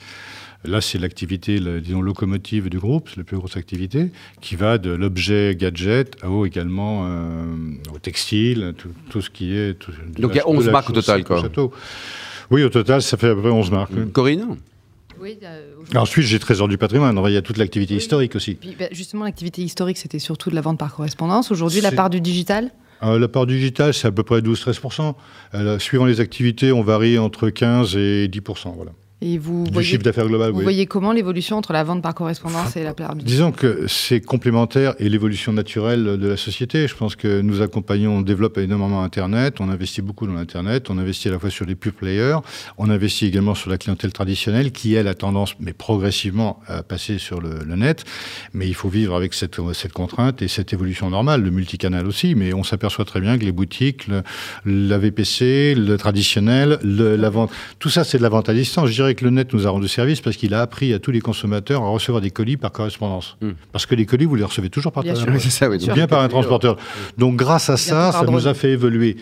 Là, 0.63 0.79
c'est 0.79 0.99
l'activité, 0.99 1.59
disons, 1.81 2.01
locomotive 2.01 2.69
du 2.69 2.77
groupe, 2.77 3.09
c'est 3.09 3.17
la 3.17 3.23
plus 3.23 3.37
grosse 3.37 3.57
activité, 3.57 4.11
qui 4.41 4.55
va 4.55 4.77
de 4.77 4.91
l'objet 4.91 5.55
gadget 5.55 6.23
au 6.23 6.45
également 6.45 7.05
euh, 7.05 7.55
au 7.93 7.97
textile, 7.97 8.73
tout, 9.09 9.21
ce 9.21 9.29
qui 9.29 9.55
est. 9.55 9.77
Donc 10.19 10.31
il 10.33 10.37
y 10.37 10.39
a 10.39 10.47
11 10.47 10.69
marques 10.69 10.89
au 10.91 10.93
total, 10.93 11.23
quoi. 11.23 11.41
Oui, 12.51 12.63
au 12.63 12.69
total, 12.69 13.01
ça 13.01 13.17
fait 13.17 13.29
à 13.29 13.35
peu 13.35 13.41
près 13.41 13.49
11 13.49 13.71
marques. 13.71 14.11
Corinne 14.11 14.57
oui, 15.21 15.37
Ensuite, 15.95 16.25
j'ai 16.25 16.39
Trésor 16.39 16.67
du 16.67 16.79
patrimoine. 16.79 17.19
Il 17.27 17.33
y 17.33 17.37
a 17.37 17.43
toute 17.43 17.57
l'activité 17.57 17.95
historique 17.95 18.35
aussi. 18.35 18.57
Bah, 18.79 18.85
justement, 18.91 19.23
l'activité 19.23 19.61
historique, 19.61 19.97
c'était 19.97 20.17
surtout 20.17 20.49
de 20.49 20.55
la 20.55 20.61
vente 20.61 20.79
par 20.79 20.95
correspondance. 20.95 21.51
Aujourd'hui, 21.51 21.79
la 21.79 21.91
part 21.91 22.09
du 22.09 22.21
digital 22.21 22.71
euh, 23.03 23.19
La 23.19 23.27
part 23.27 23.45
du 23.45 23.55
digital, 23.55 23.93
c'est 23.93 24.07
à 24.07 24.11
peu 24.11 24.23
près 24.23 24.39
12-13%. 24.39 25.13
Euh, 25.53 25.77
suivant 25.77 26.05
les 26.05 26.21
activités, 26.21 26.71
on 26.71 26.81
varie 26.81 27.19
entre 27.19 27.49
15 27.49 27.95
et 27.97 28.27
10%. 28.29 28.73
Voilà. 28.75 28.91
Et 29.23 29.37
vous 29.37 29.65
du 29.65 29.83
chiffre 29.83 30.01
d'affaires 30.01 30.27
global, 30.27 30.51
vous 30.51 30.61
voyez 30.61 30.87
comment 30.87 31.11
l'évolution 31.11 31.55
entre 31.55 31.73
la 31.73 31.83
vente 31.83 32.01
par 32.01 32.15
correspondance 32.15 32.75
et 32.75 32.83
la 32.83 32.95
part 32.95 33.15
Disons 33.15 33.51
que 33.51 33.85
c'est 33.87 34.19
complémentaire 34.19 34.95
et 34.97 35.09
l'évolution 35.09 35.53
naturelle 35.53 36.17
de 36.17 36.27
la 36.27 36.37
société. 36.37 36.87
Je 36.87 36.95
pense 36.95 37.15
que 37.15 37.41
nous 37.41 37.61
accompagnons, 37.61 38.17
on 38.17 38.21
développe 38.21 38.57
énormément 38.57 39.03
Internet, 39.03 39.59
on 39.59 39.69
investit 39.69 40.01
beaucoup 40.01 40.25
dans 40.25 40.33
l'Internet, 40.33 40.89
on 40.89 40.97
investit 40.97 41.27
à 41.27 41.31
la 41.31 41.39
fois 41.39 41.51
sur 41.51 41.67
les 41.67 41.75
pure 41.75 41.93
players, 41.93 42.37
on 42.79 42.89
investit 42.89 43.27
également 43.27 43.53
sur 43.53 43.69
la 43.69 43.77
clientèle 43.77 44.11
traditionnelle 44.11 44.71
qui, 44.71 44.95
elle, 44.95 45.07
a 45.07 45.13
tendance, 45.13 45.53
mais 45.59 45.73
progressivement, 45.73 46.59
à 46.65 46.81
passer 46.81 47.19
sur 47.19 47.41
le, 47.41 47.63
net. 47.75 48.05
Mais 48.53 48.67
il 48.67 48.73
faut 48.73 48.89
vivre 48.89 49.15
avec 49.15 49.35
cette, 49.35 49.57
cette 49.73 49.93
contrainte 49.93 50.41
et 50.41 50.47
cette 50.47 50.73
évolution 50.73 51.11
normale, 51.11 51.43
le 51.43 51.51
multicanal 51.51 52.07
aussi. 52.07 52.33
Mais 52.33 52.53
on 52.53 52.63
s'aperçoit 52.63 53.05
très 53.05 53.21
bien 53.21 53.37
que 53.37 53.45
les 53.45 53.51
boutiques, 53.51 54.07
le, 54.07 54.23
la 54.65 54.97
VPC, 54.97 55.75
le 55.75 55.95
traditionnel, 55.97 56.79
le, 56.83 57.15
la 57.15 57.29
vente, 57.29 57.51
tout 57.77 57.89
ça, 57.89 58.03
c'est 58.03 58.17
de 58.17 58.23
la 58.23 58.29
vente 58.29 58.49
à 58.49 58.53
distance. 58.55 58.89
Je 58.89 58.93
dirais 58.93 59.10
que 59.15 59.25
le 59.25 59.31
net 59.31 59.53
nous 59.53 59.67
a 59.67 59.69
rendu 59.69 59.87
service 59.87 60.21
parce 60.21 60.37
qu'il 60.37 60.53
a 60.53 60.61
appris 60.61 60.93
à 60.93 60.99
tous 60.99 61.11
les 61.11 61.21
consommateurs 61.21 61.83
à 61.83 61.89
recevoir 61.89 62.21
des 62.21 62.31
colis 62.31 62.57
par 62.57 62.71
correspondance. 62.71 63.37
Hmm. 63.41 63.51
Parce 63.71 63.85
que 63.85 63.95
les 63.95 64.05
colis, 64.05 64.25
vous 64.25 64.35
les 64.35 64.43
recevez 64.43 64.69
toujours 64.69 64.91
par 64.91 65.03
bien, 65.03 65.15
ça, 65.15 65.69
oui, 65.69 65.77
bien 65.93 66.07
par 66.07 66.21
un 66.21 66.27
transporteur. 66.27 66.77
Donc 67.17 67.35
grâce 67.35 67.69
à 67.69 67.77
ça, 67.77 68.11
ça 68.11 68.23
nous 68.23 68.47
a 68.47 68.53
fait 68.53 68.71
évoluer. 68.71 69.17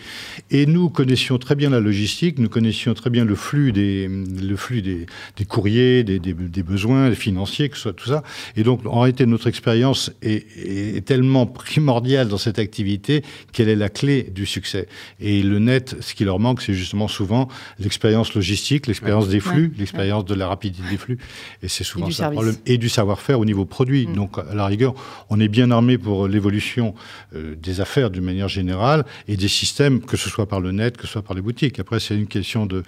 Et 0.50 0.66
nous 0.66 0.88
connaissions 0.88 1.38
très 1.38 1.54
bien 1.54 1.70
la 1.70 1.80
logistique, 1.80 2.38
nous 2.38 2.48
connaissions 2.48 2.94
très 2.94 3.10
bien 3.10 3.24
le 3.24 3.34
flux 3.34 3.72
des, 3.72 4.08
le 4.08 4.56
flux 4.56 4.82
des, 4.82 5.06
des 5.36 5.44
courriers, 5.44 6.04
des, 6.04 6.18
des, 6.18 6.34
des, 6.34 6.62
besoins 6.62 7.12
financiers, 7.12 7.68
que 7.68 7.76
ce 7.76 7.82
soit 7.82 7.92
tout 7.92 8.08
ça. 8.08 8.22
Et 8.56 8.62
donc 8.62 8.84
en 8.86 9.00
réalité, 9.00 9.26
notre 9.26 9.46
expérience 9.46 10.12
est, 10.22 10.46
est, 10.56 11.04
tellement 11.04 11.46
primordiale 11.46 12.28
dans 12.28 12.38
cette 12.38 12.58
activité 12.58 13.22
qu'elle 13.52 13.68
est 13.68 13.76
la 13.76 13.88
clé 13.88 14.24
du 14.34 14.46
succès. 14.46 14.86
Et 15.20 15.42
le 15.42 15.58
net, 15.58 15.96
ce 16.00 16.14
qui 16.14 16.24
leur 16.24 16.38
manque, 16.38 16.62
c'est 16.62 16.74
justement 16.74 17.08
souvent 17.08 17.48
l'expérience 17.78 18.34
logistique, 18.34 18.86
l'expérience 18.86 19.28
des 19.28 19.40
flux, 19.40 19.72
l'expérience 19.80 20.24
de 20.24 20.34
la 20.34 20.48
rapidité 20.48 20.82
des 20.88 20.96
flux. 20.96 21.18
Et 21.62 21.68
c'est 21.68 21.84
souvent 21.84 22.10
ça 22.10 22.28
le 22.28 22.34
problème. 22.34 22.56
Et 22.66 22.78
du 22.78 22.88
savoir-faire 22.88 23.40
au 23.40 23.44
niveau 23.44 23.64
produit. 23.64 24.06
Mm. 24.06 24.14
Donc, 24.14 24.38
à 24.38 24.54
la 24.54 24.66
rigueur, 24.66 24.94
on 25.28 25.40
est 25.40 25.48
bien 25.48 25.70
armé 25.70 25.98
pour 25.98 26.28
l'évolution 26.28 26.94
euh, 27.34 27.54
des 27.56 27.80
affaires 27.80 28.10
d'une 28.10 28.24
manière 28.24 28.48
générale 28.48 29.04
et 29.28 29.36
des 29.36 29.48
systèmes, 29.48 30.00
que 30.00 30.16
ce 30.16 30.28
soit 30.28 30.46
par 30.46 30.60
le 30.60 30.72
net, 30.72 30.96
que 30.96 31.06
ce 31.06 31.12
soit 31.12 31.22
par 31.22 31.34
les 31.34 31.42
boutiques. 31.42 31.78
Après, 31.78 32.00
c'est 32.00 32.14
une 32.14 32.26
question 32.26 32.66
de, 32.66 32.82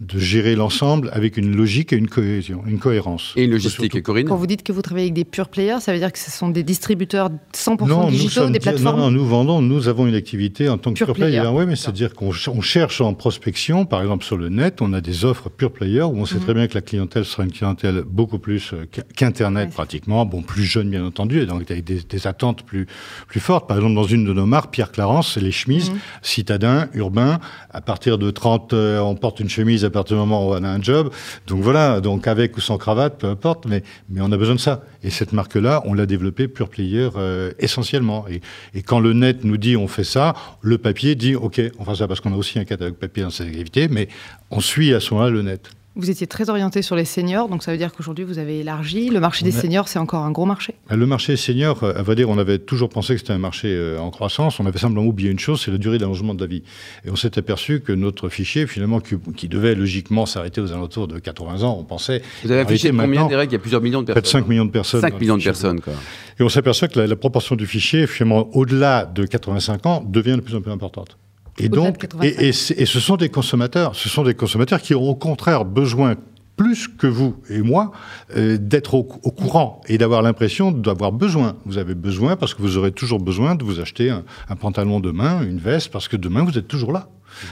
de 0.00 0.18
gérer 0.18 0.56
l'ensemble 0.56 1.10
avec 1.12 1.36
une 1.36 1.54
logique 1.54 1.92
et 1.92 1.96
une 1.96 2.08
cohésion, 2.08 2.62
une 2.66 2.78
cohérence. 2.78 3.32
Et 3.36 3.44
une 3.44 3.52
logistique, 3.52 3.94
et 3.94 4.02
Corinne 4.02 4.28
Quand 4.28 4.36
vous 4.36 4.46
dites 4.46 4.62
que 4.62 4.72
vous 4.72 4.82
travaillez 4.82 5.06
avec 5.06 5.14
des 5.14 5.24
pure 5.24 5.48
players, 5.48 5.80
ça 5.80 5.92
veut 5.92 5.98
dire 5.98 6.12
que 6.12 6.18
ce 6.18 6.30
sont 6.30 6.48
des 6.48 6.62
distributeurs 6.62 7.30
100% 7.54 8.10
digitaux, 8.10 8.50
des 8.50 8.58
plateformes 8.60 8.98
Non, 8.98 9.04
non, 9.06 9.10
nous 9.10 9.26
vendons, 9.26 9.62
nous 9.62 9.88
avons 9.88 10.06
une 10.06 10.14
activité 10.14 10.68
en 10.68 10.78
tant 10.78 10.92
que 10.92 11.04
pure, 11.04 11.14
player. 11.14 11.42
Oui, 11.52 11.66
mais 11.66 11.76
c'est-à-dire 11.76 12.14
qu'on 12.14 12.32
cherche 12.32 13.00
en 13.00 13.14
prospection, 13.14 13.84
par 13.84 14.02
exemple 14.02 14.24
sur 14.24 14.36
le 14.36 14.48
net, 14.48 14.80
on 14.80 14.92
a 14.92 15.00
des 15.00 15.24
offres 15.24 15.48
pure 15.48 15.72
player 15.72 16.02
où 16.02 16.18
on 16.18 16.26
sait 16.38 16.44
très 16.44 16.54
bien 16.54 16.66
que 16.66 16.74
la 16.74 16.80
clientèle 16.80 17.24
sera 17.24 17.44
une 17.44 17.52
clientèle 17.52 18.02
beaucoup 18.06 18.38
plus 18.38 18.72
euh, 18.72 18.86
qu'Internet 19.16 19.70
pratiquement, 19.70 20.24
bon, 20.26 20.42
plus 20.42 20.64
jeune 20.64 20.90
bien 20.90 21.04
entendu, 21.04 21.40
et 21.40 21.46
donc 21.46 21.70
avec 21.70 21.84
des, 21.84 22.26
attentes 22.26 22.64
plus, 22.64 22.86
plus 23.26 23.40
fortes. 23.40 23.68
Par 23.68 23.76
exemple, 23.76 23.94
dans 23.94 24.04
une 24.04 24.24
de 24.24 24.32
nos 24.32 24.46
marques, 24.46 24.72
Pierre 24.72 24.92
Clarence, 24.92 25.34
c'est 25.34 25.40
les 25.40 25.52
chemises 25.52 25.90
mhm. 25.90 25.98
citadins, 26.22 26.88
urbains. 26.94 27.38
À 27.70 27.80
partir 27.80 28.18
de 28.18 28.30
30, 28.30 28.72
euh, 28.72 28.98
on 29.00 29.14
porte 29.14 29.40
une 29.40 29.48
chemise 29.48 29.84
à 29.84 29.90
partir 29.90 30.16
du 30.16 30.20
moment 30.20 30.48
où 30.48 30.52
on 30.52 30.64
a 30.64 30.68
un 30.68 30.82
job. 30.82 31.10
Donc 31.46 31.62
voilà, 31.62 32.00
donc 32.00 32.26
avec 32.26 32.56
ou 32.56 32.60
sans 32.60 32.78
cravate, 32.78 33.18
peu 33.18 33.28
importe, 33.28 33.66
mais, 33.66 33.82
mais 34.08 34.20
on 34.20 34.32
a 34.32 34.36
besoin 34.36 34.54
de 34.54 34.60
ça. 34.60 34.82
Et 35.02 35.10
cette 35.10 35.32
marque-là, 35.32 35.82
on 35.84 35.94
l'a 35.94 36.06
développée 36.06 36.48
pure 36.48 36.68
player 36.68 37.08
euh, 37.16 37.52
essentiellement. 37.58 38.26
Et, 38.28 38.40
et, 38.74 38.82
quand 38.82 39.00
le 39.00 39.12
net 39.12 39.44
nous 39.44 39.56
dit 39.56 39.76
on 39.76 39.88
fait 39.88 40.04
ça, 40.04 40.34
le 40.60 40.78
papier 40.78 41.14
dit 41.14 41.34
ok, 41.36 41.60
on 41.78 41.84
fait 41.84 41.96
ça 41.96 42.08
parce 42.08 42.20
qu'on 42.20 42.32
a 42.32 42.36
aussi 42.36 42.58
un 42.58 42.64
catalogue 42.64 42.94
papier 42.94 43.22
dans 43.22 43.30
cette 43.30 43.46
activité, 43.46 43.88
mais 43.88 44.08
on 44.50 44.60
suit 44.60 44.92
à 44.94 45.00
ce 45.00 45.14
moment-là 45.14 45.30
le 45.30 45.42
net. 45.42 45.70
Vous 45.98 46.10
étiez 46.10 46.28
très 46.28 46.48
orienté 46.48 46.80
sur 46.80 46.94
les 46.94 47.04
seniors, 47.04 47.48
donc 47.48 47.64
ça 47.64 47.72
veut 47.72 47.76
dire 47.76 47.92
qu'aujourd'hui 47.92 48.24
vous 48.24 48.38
avez 48.38 48.60
élargi. 48.60 49.10
Le 49.10 49.18
marché 49.18 49.44
des 49.44 49.50
seniors, 49.50 49.88
c'est 49.88 49.98
encore 49.98 50.22
un 50.22 50.30
gros 50.30 50.46
marché 50.46 50.76
Le 50.88 51.06
marché 51.06 51.36
senior, 51.36 51.82
à 51.82 52.02
vrai 52.02 52.14
dire, 52.14 52.30
on 52.30 52.38
avait 52.38 52.60
toujours 52.60 52.88
pensé 52.88 53.14
que 53.14 53.18
c'était 53.18 53.32
un 53.32 53.38
marché 53.38 53.66
euh, 53.74 53.98
en 53.98 54.10
croissance. 54.10 54.60
On 54.60 54.66
avait 54.66 54.78
simplement 54.78 55.04
oublié 55.04 55.28
une 55.28 55.40
chose, 55.40 55.60
c'est 55.60 55.72
la 55.72 55.76
durée 55.76 55.98
d'allongement 55.98 56.34
de 56.34 56.40
la 56.40 56.46
vie. 56.46 56.62
Et 57.04 57.10
on 57.10 57.16
s'est 57.16 57.36
aperçu 57.36 57.80
que 57.80 57.90
notre 57.90 58.28
fichier, 58.28 58.68
finalement, 58.68 59.00
qui, 59.00 59.48
devait 59.48 59.74
logiquement 59.74 60.24
s'arrêter 60.24 60.60
aux 60.60 60.70
alentours 60.70 61.08
de 61.08 61.18
80 61.18 61.62
ans, 61.64 61.76
on 61.80 61.82
pensait... 61.84 62.22
Vous 62.44 62.52
avez 62.52 62.60
un 62.60 62.66
fichier 62.66 62.92
combien, 62.92 63.26
Derek? 63.26 63.50
Il 63.50 63.54
y 63.54 63.56
a 63.56 63.58
plusieurs 63.58 63.82
millions 63.82 64.02
de 64.02 64.06
personnes. 64.06 64.22
Peut-être 64.22 64.30
5 64.30 64.46
millions 64.46 64.66
de 64.66 64.70
personnes. 64.70 65.00
5 65.00 65.20
millions 65.20 65.36
de 65.36 65.42
personnes, 65.42 65.80
quoi. 65.80 65.94
Et 66.38 66.44
on 66.44 66.48
s'aperçoit 66.48 66.86
que 66.86 67.00
la, 67.00 67.08
la 67.08 67.16
proportion 67.16 67.56
du 67.56 67.66
fichier, 67.66 68.06
finalement, 68.06 68.48
au-delà 68.52 69.04
de 69.04 69.26
85 69.26 69.86
ans, 69.86 70.04
devient 70.06 70.36
de 70.36 70.42
plus 70.42 70.54
en 70.54 70.60
plus 70.60 70.70
importante. 70.70 71.18
Et 71.58 71.68
donc, 71.68 72.06
et, 72.22 72.48
et, 72.48 72.52
ce 72.52 73.00
sont 73.00 73.16
des 73.16 73.28
consommateurs, 73.28 73.94
ce 73.94 74.08
sont 74.08 74.22
des 74.22 74.34
consommateurs 74.34 74.80
qui 74.80 74.94
ont 74.94 75.08
au 75.08 75.14
contraire 75.14 75.64
besoin 75.64 76.14
plus 76.56 76.88
que 76.88 77.06
vous 77.06 77.36
et 77.48 77.62
moi 77.62 77.92
euh, 78.36 78.58
d'être 78.58 78.94
au, 78.94 79.04
courant 79.04 79.80
et 79.86 79.96
d'avoir 79.96 80.22
l'impression 80.22 80.72
d'avoir 80.72 81.12
besoin. 81.12 81.56
Vous 81.64 81.78
avez 81.78 81.94
besoin 81.94 82.36
parce 82.36 82.52
que 82.52 82.62
vous 82.62 82.76
aurez 82.76 82.92
toujours 82.92 83.20
besoin 83.20 83.54
de 83.54 83.64
vous 83.64 83.80
acheter 83.80 84.10
un, 84.10 84.24
un 84.48 84.56
pantalon 84.56 85.00
demain, 85.00 85.42
une 85.42 85.58
veste, 85.58 85.90
parce 85.90 86.08
que 86.08 86.16
demain 86.16 86.42
vous 86.42 86.58
êtes 86.58 86.68
toujours 86.68 86.92
là. 86.92 87.08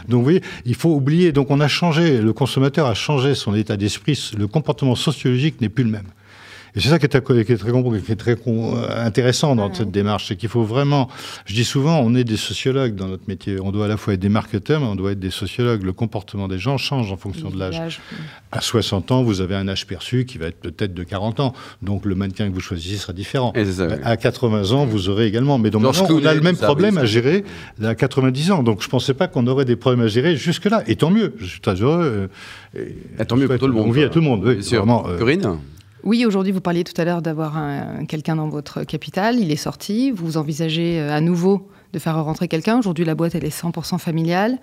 Donc 0.09 0.19
vous 0.19 0.25
voyez, 0.25 0.43
il 0.65 0.75
faut 0.75 0.91
oublier. 0.91 1.33
Donc 1.33 1.51
on 1.51 1.61
a 1.61 1.69
changé, 1.69 2.21
le 2.21 2.33
consommateur 2.33 2.87
a 2.87 2.95
changé 2.95 3.35
son 3.35 3.55
état 3.55 3.77
d'esprit. 3.77 4.33
Le 4.37 4.47
comportement 4.47 4.97
sociologique 4.97 5.61
n'est 5.61 5.69
plus 5.69 5.85
le 5.85 5.91
même. 5.91 6.09
Et 6.77 6.81
c'est 6.81 6.91
ça 6.91 6.99
qui 6.99 7.07
est, 7.07 7.09
très, 7.09 7.23
qui 7.23 7.53
est 7.53 7.57
très, 7.57 7.73
qui 7.73 8.13
est 8.13 8.17
très 8.17 8.37
intéressant 8.99 9.57
dans 9.57 9.73
cette 9.73 9.91
démarche, 9.91 10.29
c'est 10.29 10.37
qu'il 10.37 10.51
faut 10.51 10.63
vraiment, 10.63 11.09
je 11.47 11.55
dis 11.55 11.65
souvent, 11.65 12.01
on 12.01 12.15
est 12.15 12.25
des 12.25 12.37
sociologues 12.37 12.95
dans 12.95 13.09
notre 13.09 13.23
métier. 13.29 13.59
On 13.63 13.73
doit 13.73 13.87
à 13.87 13.89
la 13.89 13.97
fois 13.97 14.13
être 14.13 14.21
des 14.21 14.29
marketeurs, 14.29 14.81
mais 14.81 14.87
on 14.87 14.95
doit 14.95 15.13
être 15.13 15.19
des 15.19 15.31
sociologues. 15.31 15.83
Le 15.83 15.95
comportement 15.95 16.49
des 16.49 16.59
gens 16.59 16.77
change 16.77 17.11
en 17.11 17.17
fonction 17.17 17.49
de 17.49 17.59
l'âge. 17.59 18.01
À 18.53 18.61
60 18.61 19.11
ans, 19.11 19.23
vous 19.23 19.41
avez 19.41 19.55
un 19.55 19.67
âge 19.69 19.87
perçu 19.87 20.27
qui 20.27 20.37
va 20.37 20.49
être 20.49 20.61
peut-être 20.61 20.93
de 20.93 21.03
40 21.03 21.41
ans. 21.41 21.55
Donc 21.81 22.05
le 22.05 22.15
maintien 22.15 22.47
que 22.49 22.55
vous 22.55 22.61
choisissez 22.61 22.97
sera 22.97 23.15
différent. 23.15 23.55
À 24.05 24.19
80 24.19 24.73
ans, 24.73 24.85
vous 24.85 25.09
aurez 25.09 25.27
également. 25.27 25.57
Mais 25.57 25.71
donc 25.71 25.83
on 25.83 26.27
a 26.27 26.35
le 26.35 26.43
même 26.43 26.59
problème 26.59 26.99
à 26.99 27.07
gérer 27.07 27.45
à 27.83 27.95
90 27.95 28.51
ans. 28.51 28.63
Donc 28.63 28.83
je 28.83 28.87
ne 28.87 28.91
pensais 28.91 29.15
pas 29.15 29.29
qu'on 29.29 29.47
aurait 29.47 29.65
des 29.65 29.77
problèmes 29.77 30.05
à 30.05 30.09
gérer 30.09 30.37
jusque-là. 30.37 30.83
Et 30.89 30.97
tant 30.97 31.11
mieux. 31.11 31.33
Je 31.39 31.47
suis 31.47 31.61
très 31.61 31.77
heureux. 31.77 32.29
Et 32.75 33.25
tant 33.25 33.37
mieux 33.37 33.49
pour 33.49 33.59
tout 33.59 33.67
le 33.67 33.73
monde. 33.73 33.87
On 33.89 33.93
vit 33.93 34.03
à 34.03 34.11
tout 34.11 34.21
le 34.21 34.27
monde. 34.27 34.45
Oui, 34.45 34.63
Sûrement. 34.63 35.07
Euh, 36.07 36.09
Oui, 36.09 36.25
aujourd'hui, 36.25 36.53
vous 36.53 36.61
parliez 36.61 36.85
tout 36.85 36.99
à 37.01 37.05
l'heure 37.05 37.23
d'avoir 37.23 37.59
quelqu'un 38.09 38.37
dans 38.37 38.49
votre 38.49 38.85
capital. 38.85 39.39
Il 39.39 39.51
est 39.51 39.57
sorti. 39.57 40.11
Vous 40.11 40.37
envisagez 40.37 41.01
à 41.01 41.21
nouveau 41.21 41.69
de 41.93 41.99
faire 41.99 42.23
rentrer 42.23 42.49
quelqu'un. 42.49 42.79
Aujourd'hui, 42.79 43.05
la 43.05 43.15
boîte, 43.15 43.35
elle 43.35 43.45
est 43.45 43.57
100% 43.57 43.99
familiale. 43.99 44.59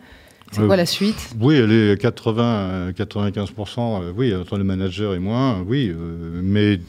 C'est 0.53 0.65
quoi 0.65 0.75
la 0.75 0.85
suite? 0.85 1.33
Oui, 1.39 1.55
elle 1.55 1.71
est 1.71 1.99
80, 1.99 2.91
95%, 2.91 4.13
oui, 4.15 4.35
entre 4.35 4.57
le 4.57 4.63
manager 4.63 5.15
et 5.15 5.19
moi, 5.19 5.57
oui. 5.65 5.89
Euh, 5.89 6.41
mais 6.43 6.79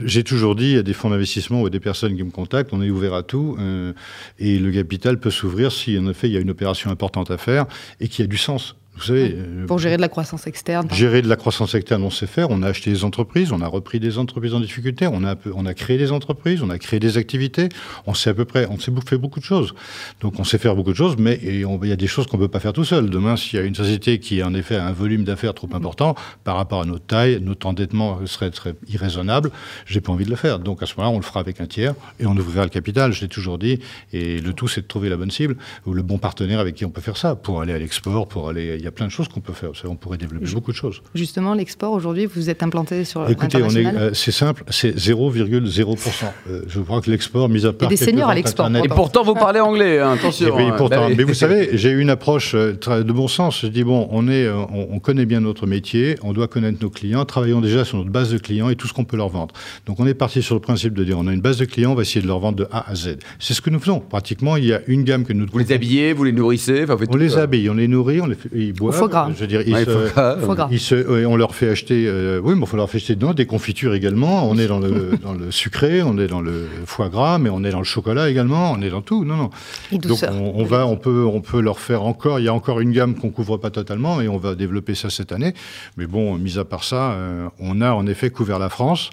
j'ai 0.00 0.24
toujours 0.24 0.54
dit 0.54 0.76
à 0.76 0.82
des 0.82 0.94
fonds 0.94 1.10
d'investissement 1.10 1.62
ou 1.62 1.66
à 1.66 1.70
des 1.70 1.80
personnes 1.80 2.16
qui 2.16 2.22
me 2.22 2.30
contactent, 2.30 2.72
on 2.72 2.82
est 2.82 2.90
ouvert 2.90 3.14
à 3.14 3.22
tout. 3.22 3.56
Euh, 3.58 3.92
et 4.38 4.58
le 4.58 4.70
capital 4.72 5.20
peut 5.20 5.30
s'ouvrir 5.30 5.70
si, 5.70 5.98
en 5.98 6.08
effet, 6.08 6.28
il 6.28 6.32
y 6.32 6.36
a 6.36 6.40
une 6.40 6.50
opération 6.50 6.90
importante 6.90 7.30
à 7.30 7.36
faire 7.36 7.66
et 8.00 8.08
qui 8.08 8.22
a 8.22 8.26
du 8.26 8.38
sens. 8.38 8.76
Vous 9.00 9.06
savez, 9.06 9.34
euh, 9.34 9.66
pour 9.66 9.78
gérer 9.78 9.96
de 9.96 10.02
la 10.02 10.10
croissance 10.10 10.46
externe. 10.46 10.86
Gérer 10.92 11.22
de 11.22 11.28
la 11.28 11.36
croissance 11.36 11.74
externe, 11.74 12.02
on 12.02 12.10
sait 12.10 12.26
faire. 12.26 12.50
On 12.50 12.62
a 12.62 12.68
acheté 12.68 12.90
des 12.90 13.02
entreprises, 13.02 13.50
on 13.50 13.62
a 13.62 13.66
repris 13.66 13.98
des 13.98 14.18
entreprises 14.18 14.52
en 14.52 14.60
difficulté, 14.60 15.06
on 15.06 15.24
a, 15.24 15.36
on 15.54 15.64
a 15.64 15.72
créé 15.72 15.96
des 15.96 16.12
entreprises, 16.12 16.62
on 16.62 16.68
a 16.68 16.78
créé 16.78 17.00
des 17.00 17.16
activités. 17.16 17.70
On 18.06 18.12
sait 18.12 18.28
à 18.28 18.34
peu 18.34 18.44
près, 18.44 18.66
on 18.68 18.78
sait 18.78 18.92
fait 19.08 19.16
beaucoup 19.16 19.40
de 19.40 19.44
choses. 19.44 19.72
Donc 20.20 20.38
on 20.38 20.44
sait 20.44 20.58
faire 20.58 20.76
beaucoup 20.76 20.90
de 20.90 20.96
choses, 20.96 21.16
mais 21.18 21.40
il 21.42 21.88
y 21.88 21.92
a 21.92 21.96
des 21.96 22.06
choses 22.06 22.26
qu'on 22.26 22.36
ne 22.36 22.42
peut 22.42 22.50
pas 22.50 22.60
faire 22.60 22.74
tout 22.74 22.84
seul. 22.84 23.08
Demain, 23.08 23.38
s'il 23.38 23.58
y 23.58 23.62
a 23.62 23.64
une 23.64 23.74
société 23.74 24.18
qui 24.18 24.42
en 24.42 24.52
effet 24.52 24.76
a 24.76 24.84
un 24.84 24.92
volume 24.92 25.24
d'affaires 25.24 25.54
trop 25.54 25.70
important 25.72 26.14
par 26.44 26.56
rapport 26.56 26.82
à 26.82 26.84
notre 26.84 27.06
taille, 27.06 27.40
notre 27.40 27.66
endettement 27.68 28.20
serait, 28.26 28.50
très 28.50 28.74
irraisonnable. 28.86 29.50
J'ai 29.86 30.02
pas 30.02 30.12
envie 30.12 30.26
de 30.26 30.30
le 30.30 30.36
faire. 30.36 30.58
Donc 30.58 30.82
à 30.82 30.86
ce 30.86 30.94
moment-là, 30.96 31.14
on 31.14 31.18
le 31.18 31.24
fera 31.24 31.40
avec 31.40 31.62
un 31.62 31.66
tiers 31.66 31.94
et 32.18 32.26
on 32.26 32.36
ouvrira 32.36 32.64
le 32.64 32.70
capital. 32.70 33.14
Je 33.14 33.22
l'ai 33.22 33.28
toujours 33.28 33.56
dit. 33.56 33.80
Et 34.12 34.42
le 34.42 34.52
tout, 34.52 34.68
c'est 34.68 34.82
de 34.82 34.86
trouver 34.86 35.08
la 35.08 35.16
bonne 35.16 35.30
cible 35.30 35.56
ou 35.86 35.94
le 35.94 36.02
bon 36.02 36.18
partenaire 36.18 36.60
avec 36.60 36.74
qui 36.74 36.84
on 36.84 36.90
peut 36.90 37.00
faire 37.00 37.16
ça 37.16 37.34
pour 37.34 37.62
aller 37.62 37.72
à 37.72 37.78
l'export, 37.78 38.28
pour 38.28 38.50
aller. 38.50 38.76
Y 38.76 38.89
a 38.90 38.92
plein 38.92 39.06
de 39.06 39.10
choses 39.10 39.28
qu'on 39.28 39.40
peut 39.40 39.52
faire 39.52 39.70
on 39.84 39.96
pourrait 39.96 40.18
développer 40.18 40.50
beaucoup 40.52 40.72
de 40.72 40.76
choses. 40.76 41.02
Justement, 41.14 41.54
l'export, 41.54 41.92
aujourd'hui, 41.92 42.26
vous 42.26 42.50
êtes 42.50 42.62
implanté 42.62 43.04
sur 43.04 43.28
Écoutez, 43.28 43.58
euh, 43.58 44.10
c'est 44.14 44.32
simple, 44.32 44.64
c'est 44.68 44.96
0,0%. 44.96 46.24
Euh, 46.48 46.62
je 46.66 46.80
crois 46.80 47.00
que 47.00 47.10
l'export, 47.10 47.48
mis 47.48 47.66
à 47.66 47.72
part... 47.72 47.90
Il 47.90 47.94
y 47.94 47.96
a 47.96 47.98
des 47.98 48.10
seniors 48.10 48.30
à 48.30 48.34
l'export. 48.34 48.70
Et 48.76 48.88
pourtant, 48.88 49.22
vous 49.22 49.34
parlez 49.34 49.60
anglais, 49.60 49.98
hein, 49.98 50.12
attention. 50.12 50.56
Hein. 50.56 50.74
pourtant, 50.76 51.08
bah 51.08 51.14
mais 51.16 51.24
vous 51.24 51.34
savez, 51.34 51.70
j'ai 51.74 51.90
une 51.90 52.10
approche 52.10 52.54
euh, 52.54 52.72
de 52.72 53.12
bon 53.12 53.28
sens. 53.28 53.60
Je 53.62 53.66
dis, 53.68 53.84
bon, 53.84 54.08
on, 54.10 54.28
est, 54.28 54.48
on, 54.50 54.98
connaît 54.98 55.26
bien 55.26 55.40
notre 55.40 55.66
métier, 55.66 56.16
on 56.22 56.32
doit 56.32 56.48
connaître 56.48 56.78
nos 56.82 56.90
clients, 56.90 57.24
travaillons 57.24 57.60
déjà 57.60 57.84
sur 57.84 57.98
notre 57.98 58.10
base 58.10 58.30
de 58.30 58.38
clients 58.38 58.68
et 58.68 58.76
tout 58.76 58.86
ce 58.86 58.92
qu'on 58.92 59.04
peut 59.04 59.16
leur 59.16 59.28
vendre. 59.28 59.54
Donc 59.86 60.00
on 60.00 60.06
est 60.06 60.14
parti 60.14 60.42
sur 60.42 60.54
le 60.54 60.60
principe 60.60 60.94
de 60.94 61.04
dire, 61.04 61.18
on 61.18 61.26
a 61.26 61.32
une 61.32 61.40
base 61.40 61.58
de 61.58 61.64
clients, 61.64 61.92
on 61.92 61.94
va 61.94 62.02
essayer 62.02 62.20
de 62.20 62.26
leur 62.26 62.40
vendre 62.40 62.56
de 62.56 62.68
A 62.70 62.90
à 62.90 62.94
Z. 62.94 63.18
C'est 63.38 63.54
ce 63.54 63.60
que 63.60 63.70
nous 63.70 63.78
faisons. 63.78 64.00
Pratiquement, 64.00 64.56
il 64.56 64.66
y 64.66 64.72
a 64.72 64.80
une 64.86 65.04
gamme 65.04 65.24
que 65.24 65.32
nous... 65.32 65.46
Vous 65.50 65.58
les 65.58 65.72
habillez, 65.72 66.12
vous 66.12 66.24
les 66.24 66.32
nourrissez 66.32 66.84
On 67.08 67.16
les 67.16 67.38
habille, 67.38 67.70
on 67.70 67.74
les 67.74 67.88
nourrit, 67.88 68.20
on 68.20 68.26
les 68.26 68.36
ils 68.54 68.72
boivent. 68.80 69.32
Je 69.34 69.40
veux 69.40 69.46
dire, 69.46 69.62
ils 69.66 71.26
on 71.26 71.36
leur 71.36 71.54
fait 71.54 71.68
acheter, 71.68 72.06
euh, 72.06 72.40
oui, 72.42 72.54
mais 72.56 72.64
on 72.70 72.76
leur 72.76 72.90
fait 72.90 72.98
acheter 72.98 73.16
des 73.16 73.46
confitures 73.46 73.94
également. 73.94 74.48
On 74.48 74.58
est 74.58 74.66
dans 74.66 74.80
le, 74.80 75.12
dans 75.22 75.34
le 75.34 75.50
sucré, 75.50 76.02
on 76.02 76.18
est 76.18 76.26
dans 76.26 76.40
le 76.40 76.66
foie 76.86 77.08
gras, 77.08 77.38
mais 77.38 77.50
on 77.50 77.62
est 77.62 77.70
dans 77.70 77.78
le 77.78 77.84
chocolat 77.84 78.28
également. 78.30 78.72
On 78.72 78.82
est 78.82 78.90
dans 78.90 79.02
tout. 79.02 79.24
Non, 79.24 79.36
non. 79.36 79.50
Donc 79.92 80.18
on, 80.54 80.64
va, 80.64 80.86
on 80.86 80.96
peut, 80.96 81.24
on 81.24 81.40
peut 81.40 81.60
leur 81.60 81.78
faire 81.78 82.02
encore. 82.02 82.40
Il 82.40 82.44
y 82.44 82.48
a 82.48 82.54
encore 82.54 82.80
une 82.80 82.92
gamme 82.92 83.14
qu'on 83.14 83.30
couvre 83.30 83.56
pas 83.58 83.70
totalement 83.70 84.20
et 84.20 84.28
on 84.28 84.38
va 84.38 84.54
développer 84.54 84.94
ça 84.94 85.10
cette 85.10 85.32
année. 85.32 85.54
Mais 85.96 86.06
bon, 86.06 86.36
mis 86.36 86.58
à 86.58 86.64
part 86.64 86.84
ça, 86.84 87.12
euh, 87.12 87.48
on 87.58 87.80
a 87.80 87.92
en 87.92 88.06
effet 88.06 88.30
couvert 88.30 88.58
la 88.58 88.68
France 88.68 89.10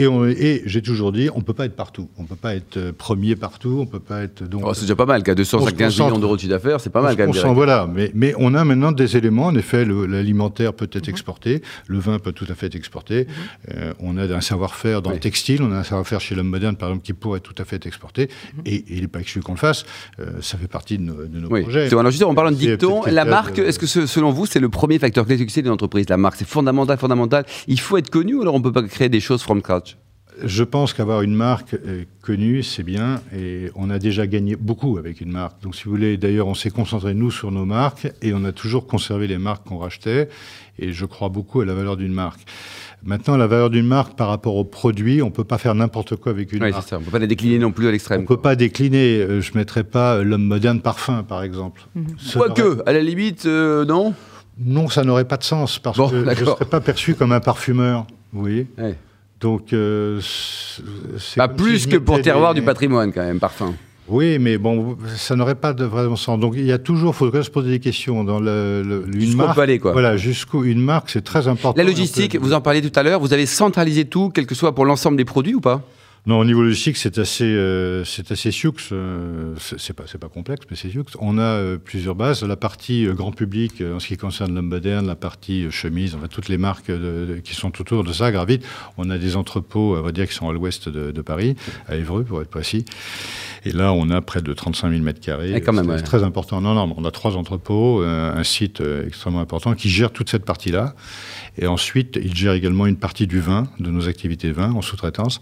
et, 0.00 0.62
j'ai 0.66 0.82
toujours 0.82 1.12
dit, 1.12 1.28
on 1.34 1.38
ne 1.38 1.44
peut 1.44 1.52
pas 1.52 1.66
être 1.66 1.76
partout. 1.76 2.08
On 2.18 2.22
ne 2.22 2.26
peut 2.26 2.36
pas 2.36 2.54
être 2.54 2.76
euh, 2.76 2.92
premier 2.96 3.36
partout. 3.36 3.78
On 3.80 3.86
peut 3.86 4.00
pas 4.00 4.22
être. 4.22 4.44
Donc, 4.44 4.62
oh, 4.64 4.74
c'est 4.74 4.82
déjà 4.82 4.96
pas 4.96 5.06
mal. 5.06 5.22
Qu'à 5.22 5.34
215 5.34 6.00
millions 6.00 6.18
d'euros 6.18 6.36
de 6.36 6.40
chiffre 6.40 6.50
d'affaires, 6.50 6.80
c'est 6.80 6.90
pas 6.90 7.02
mal 7.02 7.16
quand 7.16 7.32
même. 7.32 7.54
voilà. 7.54 7.88
Mais, 7.92 8.10
mais, 8.14 8.34
on 8.38 8.54
a 8.54 8.64
maintenant 8.64 8.92
des 8.92 9.16
éléments. 9.16 9.46
En 9.46 9.54
effet, 9.54 9.84
l'alimentaire 9.84 10.72
peut 10.72 10.88
être 10.92 11.06
mhm. 11.06 11.10
exporté. 11.10 11.62
Le 11.86 11.98
vin 11.98 12.18
peut 12.18 12.32
tout 12.32 12.46
à 12.48 12.54
fait 12.54 12.66
être 12.66 12.76
exporté. 12.76 13.26
Mhm. 13.26 13.76
Euh, 13.76 13.92
on 14.00 14.16
a 14.16 14.24
un 14.24 14.40
savoir-faire 14.40 15.02
dans 15.02 15.10
le 15.10 15.18
textile. 15.18 15.62
On 15.62 15.72
a 15.72 15.76
un 15.76 15.84
savoir-faire 15.84 16.20
chez 16.20 16.34
l'homme 16.34 16.48
moderne, 16.48 16.76
par 16.76 16.88
exemple, 16.88 17.04
qui 17.04 17.12
pourrait 17.12 17.40
tout 17.40 17.54
à 17.58 17.64
fait 17.64 17.76
être 17.76 17.86
exporté. 17.86 18.28
Mhm. 18.54 18.62
Et, 18.66 18.84
il 18.88 19.02
n'est 19.02 19.08
pas 19.08 19.20
exclu 19.20 19.42
qu'on 19.42 19.52
le 19.52 19.58
fasse. 19.58 19.84
Euh, 20.18 20.40
ça 20.40 20.58
fait 20.58 20.68
partie 20.68 20.98
de 20.98 21.02
nos, 21.02 21.26
de 21.26 21.38
nos 21.38 21.48
oui. 21.48 21.62
projets. 21.62 21.92
Alors, 21.92 22.10
juste, 22.10 22.22
en 22.24 22.34
parlant 22.34 22.50
de 22.50 22.56
dicton, 22.56 23.02
la 23.06 23.24
marque, 23.24 23.58
est-ce 23.58 23.78
que 23.78 23.86
selon 23.86 24.30
vous, 24.32 24.46
c'est 24.46 24.60
le 24.60 24.68
premier 24.68 24.98
facteur 24.98 25.26
clé 25.26 25.36
de 25.36 25.40
succès 25.40 25.62
d'une 25.62 25.72
entreprise 25.72 26.08
La 26.08 26.16
marque, 26.16 26.36
c'est 26.36 26.48
fondamental, 26.48 26.98
fondamental. 26.98 27.44
Il 27.68 27.78
faut 27.78 27.96
être 27.96 28.10
connu 28.10 28.30
alors 28.38 28.54
on 28.54 28.58
ne 28.58 28.62
peut 28.62 28.72
pas 28.72 28.82
créer 28.82 29.08
des 29.08 29.20
choses 29.20 29.42
from 29.42 29.60
scratch? 29.60 29.89
Je 30.44 30.64
pense 30.64 30.92
qu'avoir 30.92 31.22
une 31.22 31.34
marque 31.34 31.74
euh, 31.74 32.04
connue, 32.22 32.62
c'est 32.62 32.82
bien, 32.82 33.20
et 33.36 33.70
on 33.74 33.90
a 33.90 33.98
déjà 33.98 34.26
gagné 34.26 34.56
beaucoup 34.56 34.98
avec 34.98 35.20
une 35.20 35.30
marque. 35.30 35.62
Donc, 35.62 35.74
si 35.74 35.84
vous 35.84 35.90
voulez, 35.90 36.16
d'ailleurs, 36.16 36.46
on 36.46 36.54
s'est 36.54 36.70
concentré, 36.70 37.14
nous, 37.14 37.30
sur 37.30 37.50
nos 37.50 37.64
marques, 37.64 38.12
et 38.22 38.32
on 38.32 38.44
a 38.44 38.52
toujours 38.52 38.86
conservé 38.86 39.26
les 39.26 39.38
marques 39.38 39.66
qu'on 39.66 39.78
rachetait, 39.78 40.28
et 40.78 40.92
je 40.92 41.04
crois 41.06 41.28
beaucoup 41.28 41.60
à 41.60 41.64
la 41.64 41.74
valeur 41.74 41.96
d'une 41.96 42.12
marque. 42.12 42.40
Maintenant, 43.02 43.36
la 43.36 43.46
valeur 43.46 43.70
d'une 43.70 43.86
marque 43.86 44.16
par 44.16 44.28
rapport 44.28 44.56
au 44.56 44.64
produit, 44.64 45.22
on 45.22 45.26
ne 45.26 45.30
peut 45.30 45.44
pas 45.44 45.58
faire 45.58 45.74
n'importe 45.74 46.16
quoi 46.16 46.32
avec 46.32 46.52
une 46.52 46.62
oui, 46.62 46.70
marque. 46.70 46.88
Ça. 46.88 46.96
On 46.96 47.00
ne 47.00 47.04
peut 47.04 47.10
pas 47.10 47.18
la 47.18 47.26
décliner 47.26 47.58
non 47.58 47.72
plus 47.72 47.88
à 47.88 47.90
l'extrême. 47.90 48.20
On 48.20 48.22
ne 48.22 48.28
peut 48.28 48.36
pas 48.36 48.56
décliner, 48.56 49.18
euh, 49.18 49.40
je 49.40 49.52
ne 49.52 49.58
mettrais 49.58 49.84
pas 49.84 50.16
euh, 50.16 50.24
l'homme 50.24 50.44
moderne 50.44 50.80
parfum, 50.80 51.22
par 51.22 51.42
exemple. 51.42 51.82
Mhm. 51.94 52.06
Quoique, 52.34 52.82
à 52.86 52.92
la 52.92 53.02
limite, 53.02 53.46
non? 53.46 54.14
Non, 54.62 54.88
ça 54.88 55.04
n'aurait 55.04 55.24
pas 55.24 55.38
de 55.38 55.44
sens, 55.44 55.78
parce 55.78 55.96
que 55.96 56.24
je 56.24 56.40
ne 56.40 56.46
serais 56.46 56.64
pas 56.66 56.80
perçu 56.80 57.14
comme 57.14 57.32
un 57.32 57.40
parfumeur. 57.40 58.06
Vous 58.32 58.40
voyez? 58.40 58.66
Donc, 59.40 59.72
euh, 59.72 60.20
pas 61.36 61.48
plus 61.48 61.86
que 61.86 61.96
pour 61.96 62.20
terroir 62.20 62.54
du 62.54 62.62
patrimoine 62.62 63.12
quand 63.12 63.22
même, 63.22 63.40
parfum. 63.40 63.74
Oui, 64.08 64.38
mais 64.40 64.58
bon, 64.58 64.98
ça 65.16 65.36
n'aurait 65.36 65.54
pas 65.54 65.72
de 65.72 65.84
vrai 65.84 66.04
sens. 66.16 66.38
Donc, 66.38 66.54
il 66.56 66.66
y 66.66 66.72
a 66.72 66.78
toujours, 66.78 67.14
il 67.14 67.16
faudrait 67.16 67.44
se 67.44 67.50
poser 67.50 67.70
des 67.70 67.78
questions 67.78 68.24
dans 68.24 68.40
le, 68.40 69.04
une 69.14 69.36
marque. 69.36 69.78
Quoi. 69.78 69.92
Voilà, 69.92 70.16
jusqu'où 70.16 70.64
une 70.64 70.80
marque, 70.80 71.10
c'est 71.10 71.22
très 71.22 71.46
important. 71.46 71.78
La 71.78 71.84
logistique, 71.84 72.36
vous 72.36 72.52
en 72.52 72.60
parliez 72.60 72.82
tout 72.82 72.98
à 72.98 73.04
l'heure. 73.04 73.20
Vous 73.20 73.32
avez 73.32 73.46
centralisé 73.46 74.04
tout, 74.04 74.30
quel 74.34 74.46
que 74.46 74.54
soit 74.56 74.74
pour 74.74 74.84
l'ensemble 74.84 75.16
des 75.16 75.24
produits 75.24 75.54
ou 75.54 75.60
pas? 75.60 75.82
Non, 76.26 76.38
au 76.38 76.44
niveau 76.44 76.62
logistique, 76.62 76.98
c'est 76.98 77.18
assez, 77.18 77.44
euh, 77.44 78.04
c'est 78.04 78.30
assez 78.30 78.50
sioux. 78.50 78.74
Euh, 78.92 79.54
c'est 79.78 79.94
pas, 79.94 80.02
c'est 80.06 80.18
pas 80.18 80.28
complexe, 80.28 80.66
mais 80.70 80.76
c'est 80.76 80.90
sioux. 80.90 81.04
On 81.18 81.38
a 81.38 81.42
euh, 81.42 81.78
plusieurs 81.78 82.14
bases. 82.14 82.42
La 82.44 82.56
partie 82.56 83.06
grand 83.06 83.32
public, 83.32 83.82
en 83.82 83.98
ce 84.00 84.08
qui 84.08 84.16
concerne 84.18 84.54
l'homme 84.54 84.68
moderne, 84.68 85.06
la 85.06 85.14
partie 85.14 85.70
chemise, 85.70 86.14
enfin 86.14 86.26
toutes 86.28 86.48
les 86.48 86.58
marques 86.58 86.92
qui 87.42 87.54
sont 87.54 87.80
autour 87.80 88.04
de 88.04 88.12
ça 88.12 88.30
gravitent. 88.32 88.64
On 88.98 89.08
a 89.08 89.16
des 89.16 89.36
entrepôts, 89.36 89.96
on 89.96 90.02
va 90.02 90.12
dire, 90.12 90.28
qui 90.28 90.34
sont 90.34 90.48
à 90.48 90.52
l'ouest 90.52 90.88
de, 90.88 91.22
Paris, 91.22 91.56
à 91.88 91.96
Évreux 91.96 92.24
pour 92.24 92.42
être 92.42 92.50
précis. 92.50 92.84
Et 93.64 93.72
là, 93.72 93.92
on 93.92 94.10
a 94.10 94.20
près 94.20 94.42
de 94.42 94.52
35 94.52 94.90
000 94.90 95.02
mètres 95.02 95.20
carrés. 95.20 95.52
C'est 95.64 96.02
très 96.02 96.22
important. 96.22 96.60
Non, 96.60 96.74
non, 96.74 96.94
on 96.96 97.04
a 97.04 97.10
trois 97.10 97.36
entrepôts, 97.36 98.02
un 98.02 98.44
site 98.44 98.82
extrêmement 99.06 99.40
important 99.40 99.74
qui 99.74 99.88
gère 99.88 100.12
toute 100.12 100.28
cette 100.28 100.44
partie-là. 100.44 100.94
Et 101.58 101.66
ensuite, 101.66 102.18
il 102.22 102.34
gère 102.34 102.52
également 102.52 102.86
une 102.86 102.96
partie 102.96 103.26
du 103.26 103.40
vin, 103.40 103.68
de 103.78 103.90
nos 103.90 104.08
activités 104.08 104.50
vin 104.50 104.72
en 104.72 104.82
sous-traitance. 104.82 105.40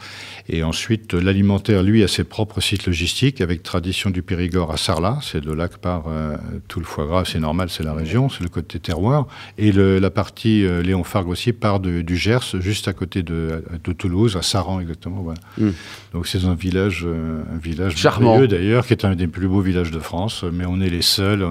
Et 0.48 0.64
ensuite, 0.68 1.14
l'alimentaire, 1.14 1.82
lui, 1.82 2.02
a 2.04 2.08
ses 2.08 2.24
propres 2.24 2.60
sites 2.60 2.86
logistiques 2.86 3.40
avec 3.40 3.62
Tradition 3.62 4.10
du 4.10 4.22
Périgord 4.22 4.70
à 4.70 4.76
Sarlat. 4.76 5.18
C'est 5.22 5.40
de 5.40 5.52
là 5.52 5.68
que 5.68 5.78
part 5.78 6.04
euh, 6.08 6.36
tout 6.68 6.78
le 6.78 6.84
foie 6.84 7.06
gras, 7.06 7.24
c'est 7.24 7.40
normal, 7.40 7.70
c'est 7.70 7.82
la 7.82 7.94
région, 7.94 8.28
c'est 8.28 8.42
le 8.42 8.48
côté 8.48 8.78
terroir. 8.78 9.26
Et 9.56 9.72
la 9.72 10.10
partie 10.10 10.64
euh, 10.64 10.82
Léon 10.82 11.04
Fargue 11.04 11.28
aussi 11.28 11.52
part 11.52 11.80
du 11.80 12.16
Gers, 12.16 12.60
juste 12.60 12.88
à 12.88 12.92
côté 12.92 13.22
de, 13.22 13.62
Toulouse, 13.96 14.36
à 14.36 14.42
Saran 14.42 14.80
exactement. 14.80 15.22
Voilà. 15.22 15.40
Hmm. 15.56 15.70
Donc 16.12 16.26
c'est 16.26 16.44
un 16.44 16.54
village, 16.54 17.04
euh, 17.06 17.42
un 17.54 17.58
village 17.58 17.96
charmant 17.96 18.44
d'ailleurs, 18.44 18.86
qui 18.86 18.92
est 18.92 19.04
un 19.04 19.14
des 19.14 19.26
plus 19.26 19.48
beaux 19.48 19.60
villages 19.60 19.90
de 19.90 19.98
France. 19.98 20.44
Mais 20.52 20.64
on 20.66 20.80
est 20.80 20.90
les 20.90 21.02
seuls. 21.02 21.44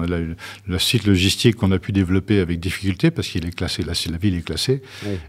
le 0.66 0.78
site 0.78 1.06
logistique 1.06 1.56
qu'on 1.56 1.72
a 1.72 1.78
pu 1.78 1.92
développer 1.92 2.40
avec 2.40 2.60
difficulté 2.60 3.10
parce 3.10 3.28
qu'il 3.28 3.44
est 3.46 3.54
classé, 3.54 3.82
la, 3.82 3.92
la 4.10 4.18
ville 4.18 4.36
est 4.36 4.42
classée. 4.42 4.82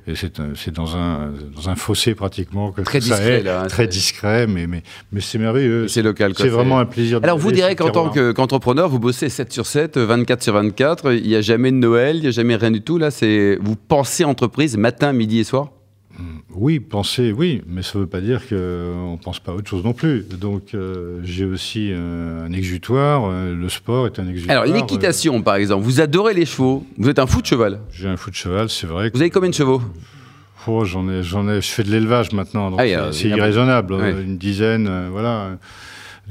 Et 0.08 0.14
c'est 0.16 0.72
dans 0.72 0.96
un, 0.96 1.34
dans 1.56 1.70
un 1.70 1.76
fossé 1.76 2.16
pratiquement 2.16 2.72
que 2.72 2.82
très 2.82 3.00
discret, 3.00 3.42
là, 3.42 3.64
hein, 3.64 3.68
très 3.68 3.79
discret, 3.88 4.48
mais 4.48 4.68
mais 4.68 4.84
mais 5.12 5.22
c'est 5.22 5.38
merveilleux. 5.38 5.88
C'est 5.88 6.02
local. 6.02 6.34
C'est 6.38 6.50
vraiment 6.50 6.80
un 6.80 6.86
plaisir. 6.86 7.20
Alors 7.24 7.38
vous 7.38 7.52
direz 7.52 7.76
qu'en 7.76 7.90
tant 7.90 8.10
qu'entrepreneur, 8.10 8.90
vous 8.90 9.00
bossez 9.00 9.30
7 9.30 9.52
sur 9.52 9.66
7, 9.66 9.98
24 9.98 10.44
sur 10.44 10.54
24. 10.54 11.14
Il 11.14 11.28
n'y 11.28 11.36
a 11.36 11.42
jamais 11.42 11.72
de 11.72 11.78
Noël, 11.78 12.18
il 12.18 12.22
n'y 12.22 12.28
a 12.28 12.32
jamais 12.32 12.56
rien 12.56 12.72
du 12.72 12.82
tout. 12.82 12.98
Là, 12.98 13.12
c'est 13.12 13.58
vous 13.62 13.76
pensez 13.76 14.24
entreprise 14.24 14.78
matin, 14.78 15.14
midi 15.14 15.40
et 15.40 15.44
soir? 15.44 15.70
Oui, 16.56 16.80
penser, 16.80 17.32
oui, 17.32 17.62
mais 17.68 17.84
ça 17.84 17.98
ne 17.98 18.04
veut 18.04 18.10
pas 18.10 18.22
dire 18.22 18.42
qu'on 18.48 18.56
ne 18.56 19.24
pense 19.24 19.40
pas 19.40 19.52
à 19.52 19.56
autre 19.56 19.70
chose 19.70 19.84
non 19.84 19.94
plus. 19.94 20.24
Donc 20.24 20.74
euh, 20.74 21.22
j'ai 21.24 21.46
aussi 21.46 21.90
euh, 21.92 22.46
un 22.46 22.52
exutoire, 22.52 23.26
euh, 23.26 23.56
le 23.56 23.70
sport 23.70 24.08
est 24.08 24.20
un 24.20 24.28
exutoire. 24.28 24.64
Alors 24.64 24.74
l'équitation 24.74 25.42
par 25.42 25.56
exemple, 25.56 25.84
vous 25.84 26.02
adorez 26.02 26.34
les 26.34 26.46
chevaux, 26.46 26.86
vous 26.98 27.10
êtes 27.10 27.20
un 27.20 27.28
fou 27.28 27.42
de 27.42 27.46
cheval? 27.46 27.80
J'ai 27.92 28.10
un 28.10 28.18
fou 28.18 28.32
de 28.32 28.36
cheval, 28.36 28.70
c'est 28.70 28.88
vrai. 28.88 29.12
Vous 29.14 29.22
avez 29.22 29.30
combien 29.30 29.50
de 29.50 29.56
chevaux? 29.56 29.82
Oh, 30.70 30.86
j'en 30.86 31.10
ai, 31.10 31.24
j'en 31.24 31.48
ai, 31.50 31.62
je 31.62 31.68
fais 31.70 31.84
de 31.84 31.92
l'élevage 31.92 32.32
maintenant, 32.32 32.72
donc 32.72 32.80
ah, 32.82 33.12
c'est 33.12 33.30
irraisonnable. 33.30 33.94
Une 33.94 34.38
dizaine, 34.38 35.10
voilà, 35.10 35.58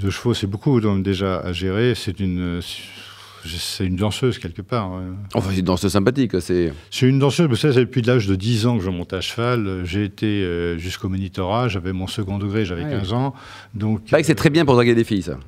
de 0.00 0.11
chevaux, 0.11 0.35
c'est 0.35 0.47
beaucoup 0.47 0.80
donc, 0.80 1.02
déjà 1.02 1.38
à 1.38 1.52
gérer. 1.52 1.95
C'est 1.95 2.21
une 2.21 2.61
c'est 3.57 3.87
une 3.87 3.97
danseuse 3.97 4.38
quelque 4.38 4.62
part. 4.62 4.90
Enfin, 5.35 5.50
c'est 5.50 5.61
une 5.61 5.64
danseuse 5.64 5.92
sympathique. 5.92 6.33
C'est 6.40 6.73
une 7.02 7.18
danseuse, 7.18 7.49
vous 7.49 7.57
savez, 7.57 7.75
depuis 7.75 8.02
l'âge 8.02 8.26
de 8.26 8.35
10 8.35 8.66
ans 8.66 8.78
que 8.78 8.85
je 8.85 8.90
monte 8.90 9.12
à 9.12 9.21
cheval. 9.21 9.83
J'ai 9.85 10.04
été 10.04 10.26
euh, 10.26 10.78
jusqu'au 10.78 11.09
monitorat, 11.09 11.68
j'avais 11.68 11.92
mon 11.92 12.07
second 12.07 12.38
degré, 12.38 12.64
j'avais 12.64 12.83
15 12.83 13.12
ans. 13.12 13.35
Donc, 13.75 14.00
c'est 14.04 14.11
vrai 14.12 14.21
que 14.23 14.26
c'est 14.26 14.35
très 14.35 14.50
bien 14.50 14.64
pour 14.64 14.75
draguer 14.75 14.95
des 14.95 15.04
filles, 15.04 15.23
ça. 15.23 15.38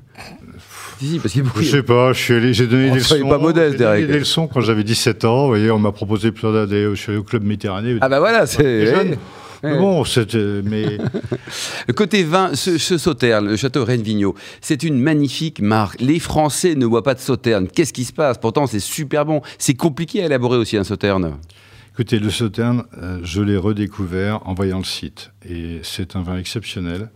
Si, 1.00 1.18
parce 1.18 1.32
qu'il 1.32 1.44
Je 1.56 1.62
sais 1.62 1.82
pas, 1.82 2.12
j'ai 2.12 2.66
donné 2.66 2.90
des 2.90 2.98
leçons. 2.98 3.28
pas 3.28 3.38
modeste, 3.38 3.78
J'ai 3.78 4.06
des 4.06 4.18
leçons 4.18 4.48
quand 4.48 4.60
j'avais 4.60 4.84
17 4.84 5.24
ans. 5.24 5.42
Vous 5.44 5.48
voyez, 5.48 5.70
on 5.70 5.78
m'a 5.78 5.92
proposé 5.92 6.30
d'aller 6.30 6.86
au 6.86 7.22
club 7.22 7.42
Méditerranée. 7.44 7.96
Ah 8.02 8.08
bah 8.08 8.18
voilà, 8.18 8.46
c'est. 8.46 9.16
Bon, 9.62 10.04
mais 10.64 10.98
côté 11.94 12.22
vin, 12.22 12.54
ce, 12.54 12.78
Sauterne, 12.78 13.48
le 13.48 13.56
château 13.56 13.84
Rennes-Vigneault, 13.84 14.34
c'est 14.62 14.82
une 14.82 14.98
magnifique 14.98 15.60
marque. 15.60 16.00
Les 16.00 16.18
Français 16.18 16.74
ne 16.76 16.86
boivent 16.86 17.02
pas 17.02 17.14
de 17.14 17.20
Sauterne. 17.20 17.68
Qu'est-ce 17.68 17.92
qui 17.92 18.04
se 18.04 18.12
passe? 18.12 18.38
Pourtant, 18.38 18.66
c'est 18.66 18.80
super 18.80 19.26
bon. 19.26 19.42
C'est 19.58 19.74
compliqué 19.74 20.22
à 20.22 20.26
élaborer 20.26 20.56
aussi 20.56 20.78
un 20.78 20.84
Sauterne. 20.84 21.36
Écoutez, 21.92 22.18
le 22.18 22.30
Sauterne, 22.30 22.84
euh, 23.02 23.20
je 23.22 23.42
l'ai 23.42 23.58
redécouvert 23.58 24.40
en 24.46 24.54
voyant 24.54 24.78
le 24.78 24.84
site. 24.84 25.32
Et 25.46 25.80
c'est 25.82 26.16
un 26.16 26.22
vin 26.22 26.38
exceptionnel 26.38 27.10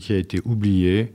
qui 0.00 0.12
a 0.12 0.16
été 0.16 0.40
oublié 0.44 1.12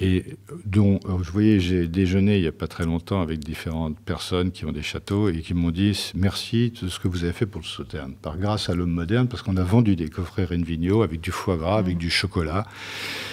et 0.00 0.24
dont, 0.64 0.98
euh, 1.04 1.12
vous 1.12 1.24
voyez, 1.24 1.60
j'ai 1.60 1.86
déjeuné 1.86 2.36
il 2.36 2.42
n'y 2.42 2.48
a 2.48 2.52
pas 2.52 2.66
très 2.66 2.84
longtemps 2.84 3.20
avec 3.20 3.38
différentes 3.40 3.98
personnes 4.00 4.50
qui 4.50 4.64
ont 4.64 4.72
des 4.72 4.82
châteaux 4.82 5.28
et 5.28 5.40
qui 5.40 5.52
m'ont 5.52 5.70
dit 5.70 6.12
merci 6.14 6.72
de 6.82 6.88
ce 6.88 6.98
que 6.98 7.08
vous 7.08 7.24
avez 7.24 7.34
fait 7.34 7.46
pour 7.46 7.60
le 7.60 7.66
Sauterne, 7.66 8.14
par 8.20 8.38
grâce 8.38 8.70
à 8.70 8.74
l'homme 8.74 8.90
moderne, 8.90 9.28
parce 9.28 9.42
qu'on 9.42 9.56
a 9.56 9.62
vendu 9.62 9.96
des 9.96 10.08
coffrets 10.08 10.46
Renvigno 10.46 11.02
avec 11.02 11.20
du 11.20 11.30
foie 11.30 11.56
gras, 11.56 11.78
avec 11.78 11.96
mmh. 11.96 11.98
du 11.98 12.10
chocolat, 12.10 12.66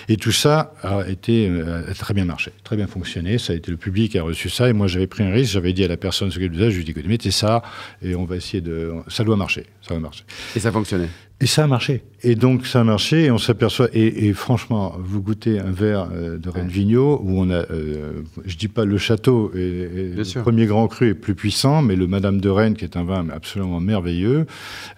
et 0.10 0.18
tout 0.18 0.32
ça 0.32 0.74
a 0.84 1.08
été 1.08 1.48
euh, 1.50 1.90
a 1.90 1.94
très 1.94 2.14
bien 2.14 2.26
marché, 2.26 2.52
très 2.64 2.76
bien 2.76 2.88
fonctionné. 2.88 3.38
Ça 3.38 3.54
a 3.54 3.56
été 3.56 3.72
le 3.72 3.78
public 3.78 4.12
qui 4.12 4.18
a 4.18 4.24
reçu 4.24 4.50
ça, 4.50 4.70
et 4.70 4.74
moi 4.74 4.88
j'avais 4.88 5.08
pris 5.08 5.24
un 5.24 5.32
risque, 5.32 5.54
j'avais 5.54 5.74
dit 5.74 5.84
à 5.84 5.88
la 5.88 5.98
personne 5.98 6.32
ce 6.32 6.40
qu'elle 6.40 6.54
faisait, 6.54 6.72
je 6.72 6.82
lui 6.82 6.90
ai 6.90 6.94
dit 6.94 7.08
mettez 7.08 7.32
ça, 7.32 7.64
et 8.02 8.16
on 8.16 8.26
va 8.26 8.36
essayer 8.36 8.62
de, 8.62 8.94
ça 9.08 9.24
doit 9.24 9.38
marcher, 9.38 9.66
ça 9.82 9.94
va 9.94 10.00
marcher. 10.00 10.26
Et 10.56 10.60
ça 10.60 10.72
fonctionnait? 10.72 11.10
Et 11.40 11.46
ça 11.46 11.66
a 11.66 11.68
marché. 11.68 12.02
Et 12.24 12.34
donc 12.34 12.66
ça 12.66 12.80
a 12.80 12.84
marché 12.84 13.26
et 13.26 13.32
on 13.32 13.38
s'aperçoit. 13.38 13.90
Et, 13.94 14.34
franchement, 14.34 14.96
vous 15.00 15.22
goûtez 15.22 15.60
un 15.60 15.70
verre 15.70 16.08
euh, 16.12 16.40
de 16.40 16.50
Rennes 16.50 16.68
Vigneault 16.68 17.22
où 17.24 17.40
on 17.40 17.52
a, 17.52 17.62
euh, 17.70 18.24
je 18.46 18.58
dis 18.58 18.68
pas 18.68 18.86
le 18.86 18.98
château, 18.98 19.52
et, 19.54 20.14
le 20.16 20.42
premier 20.42 20.66
grand 20.66 20.88
cru 20.88 21.10
est 21.10 21.14
plus 21.14 21.36
puissant, 21.36 21.84
mais 21.84 21.96
le 21.96 22.08
Madame 22.08 22.42
de 22.42 22.50
Rennes 22.50 22.74
qui 22.74 22.86
est 22.86 22.98
un 22.98 23.04
vin 23.04 23.28
absolument 23.30 23.80
merveilleux 23.80 24.48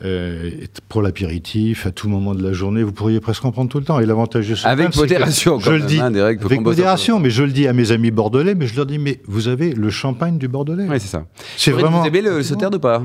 euh, 0.06 0.50
pour 0.88 1.02
l'apéritif 1.02 1.86
à 1.86 1.92
tout 1.92 2.08
moment 2.08 2.34
de 2.34 2.42
la 2.42 2.54
journée, 2.54 2.84
vous 2.84 2.94
pourriez 2.94 3.20
presque 3.20 3.44
en 3.44 3.52
prendre 3.52 3.70
tout 3.70 3.80
le 3.80 3.86
temps. 3.86 4.00
Et 4.00 4.06
l'avantage 4.06 4.48
de 4.48 4.56
ce 4.56 4.66
avec 4.66 4.96
modération, 4.96 5.60
je 5.60 5.72
le 5.72 5.82
dis, 5.82 6.00
hein, 6.00 6.16
avec 6.16 6.42
modération, 6.62 7.20
mais 7.20 7.32
je 7.32 7.44
le 7.44 7.52
dis 7.52 7.68
à 7.68 7.74
mes 7.74 7.92
amis 7.92 8.12
bordelais, 8.12 8.56
mais 8.56 8.66
je 8.66 8.78
leur 8.78 8.86
dis 8.86 8.98
mais 8.98 9.20
vous 9.28 9.50
avez 9.50 9.74
le 9.74 9.90
champagne 9.90 10.38
du 10.38 10.48
bordelais. 10.48 10.88
Oui, 10.90 11.02
c'est 11.02 11.10
ça. 11.10 11.26
C'est 11.58 11.72
vraiment. 11.72 12.00
Vous 12.00 12.08
avez 12.08 12.22
le 12.22 12.42
sauterne 12.44 12.76
ou 12.76 12.80
pas? 12.80 13.04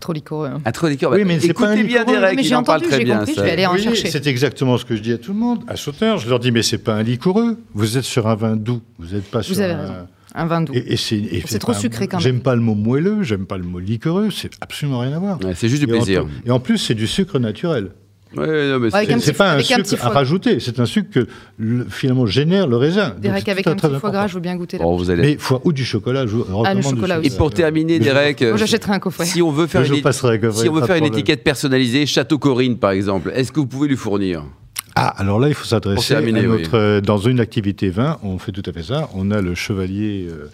Trop 0.00 0.12
liquoreux. 0.12 0.48
Hein. 0.48 0.60
Ah, 0.64 0.72
trop 0.72 0.88
liquoreux. 0.88 1.16
Oui, 1.16 1.24
mais 1.24 1.38
c'est 1.40 1.52
pas 1.52 1.68
un 1.68 1.82
bien 1.82 2.04
Derek, 2.04 2.36
mais 2.36 2.44
il 2.44 2.54
en 2.54 2.62
parle 2.62 2.82
très 2.82 3.04
bien. 3.04 3.18
Compris, 3.18 3.34
je 3.36 3.42
vais 3.42 3.50
aller 3.52 3.66
en 3.66 3.76
chercher. 3.76 4.10
C'est 4.10 4.26
exactement 4.26 4.78
ce 4.78 4.84
que 4.84 4.96
je 4.96 5.02
dis 5.02 5.12
à 5.12 5.18
tout 5.18 5.32
le 5.32 5.38
monde. 5.38 5.62
À 5.68 5.76
Sauteur, 5.76 6.18
je 6.18 6.28
leur 6.28 6.40
dis, 6.40 6.50
mais 6.50 6.62
c'est 6.62 6.78
pas 6.78 6.94
un 6.94 7.02
liquoreux. 7.02 7.58
Vous 7.74 7.96
êtes 7.96 8.04
sur 8.04 8.26
un 8.26 8.34
vin 8.34 8.56
doux. 8.56 8.80
Vous 8.98 9.14
n'êtes 9.14 9.30
pas 9.30 9.42
sur 9.42 9.60
un... 9.60 10.06
Un 10.32 10.46
vin 10.46 10.60
doux. 10.62 10.72
Et, 10.74 10.96
c'est 10.96 11.58
trop 11.58 11.74
sucré 11.74 12.06
quand 12.06 12.18
même. 12.18 12.22
J'aime 12.22 12.40
pas 12.40 12.54
le 12.54 12.60
mot 12.60 12.74
moelleux, 12.74 13.22
j'aime 13.22 13.46
pas 13.46 13.56
le 13.56 13.64
mot 13.64 13.80
liquoreux, 13.80 14.30
c'est 14.30 14.50
absolument 14.60 15.00
rien 15.00 15.12
à 15.12 15.18
voir. 15.18 15.38
c'est 15.54 15.68
juste 15.68 15.82
du 15.82 15.88
plaisir. 15.88 16.26
et 16.44 16.50
en 16.50 16.60
plus, 16.60 16.78
c'est 16.78 16.94
du 16.94 17.06
sucre 17.06 17.38
naturel. 17.38 17.90
Ouais, 18.36 18.78
non, 18.78 18.88
c'est 19.18 19.32
pas 19.32 19.54
un, 19.54 19.60
sucre 19.60 20.06
à 20.06 20.10
rajouter, 20.10 20.60
c'est 20.60 20.78
un 20.78 20.86
sucre 20.86 21.10
que 21.10 21.26
finalement 21.90 22.26
génère 22.26 22.68
le 22.68 22.76
raisin. 22.76 23.14
Derek, 23.18 23.48
avec 23.48 23.66
un 23.66 23.74
petit 23.74 23.98
foie 23.98 24.10
gras, 24.10 24.28
je 24.28 24.34
veux 24.34 24.40
bien 24.40 24.56
goûter. 24.56 24.78
Oh, 24.80 24.96
vous 24.96 25.10
allez... 25.10 25.22
Mais 25.22 25.36
foie 25.36 25.60
ou 25.64 25.72
du 25.72 25.84
chocolat, 25.84 26.26
je 26.26 26.36
ah, 26.64 26.74
le 26.74 26.82
chocolat 26.82 27.18
Et 27.22 27.30
pour 27.30 27.50
terminer, 27.50 27.98
Derek, 27.98 28.44
j'achèterai 28.56 28.92
un 28.92 28.98
coffret. 28.98 29.24
Si 29.24 29.42
on 29.42 29.50
veut 29.50 29.66
faire, 29.66 29.82
une, 29.82 30.52
si 30.52 30.68
on 30.68 30.72
veut 30.72 30.86
faire 30.86 30.96
une 30.96 31.06
étiquette 31.06 31.42
personnalisée, 31.42 32.06
Château 32.06 32.38
Corinne 32.38 32.76
par 32.76 32.92
exemple, 32.92 33.32
est-ce 33.34 33.50
que 33.52 33.60
vous 33.60 33.66
pouvez 33.66 33.88
lui 33.88 33.96
fournir? 33.96 34.44
Ah, 34.96 35.14
alors 35.18 35.38
là, 35.38 35.48
il 35.48 35.54
faut 35.54 35.64
s'adresser 35.64 36.14
à 36.14 36.20
notre. 36.20 36.76
Euh, 36.76 37.00
dans 37.00 37.18
une 37.18 37.40
activité 37.40 37.90
vin, 37.90 38.18
on 38.22 38.38
fait 38.38 38.52
tout 38.52 38.62
à 38.66 38.72
fait 38.72 38.82
ça. 38.82 39.08
On 39.14 39.30
a 39.30 39.40
le 39.40 39.54
chevalier. 39.54 40.26
Euh, 40.28 40.50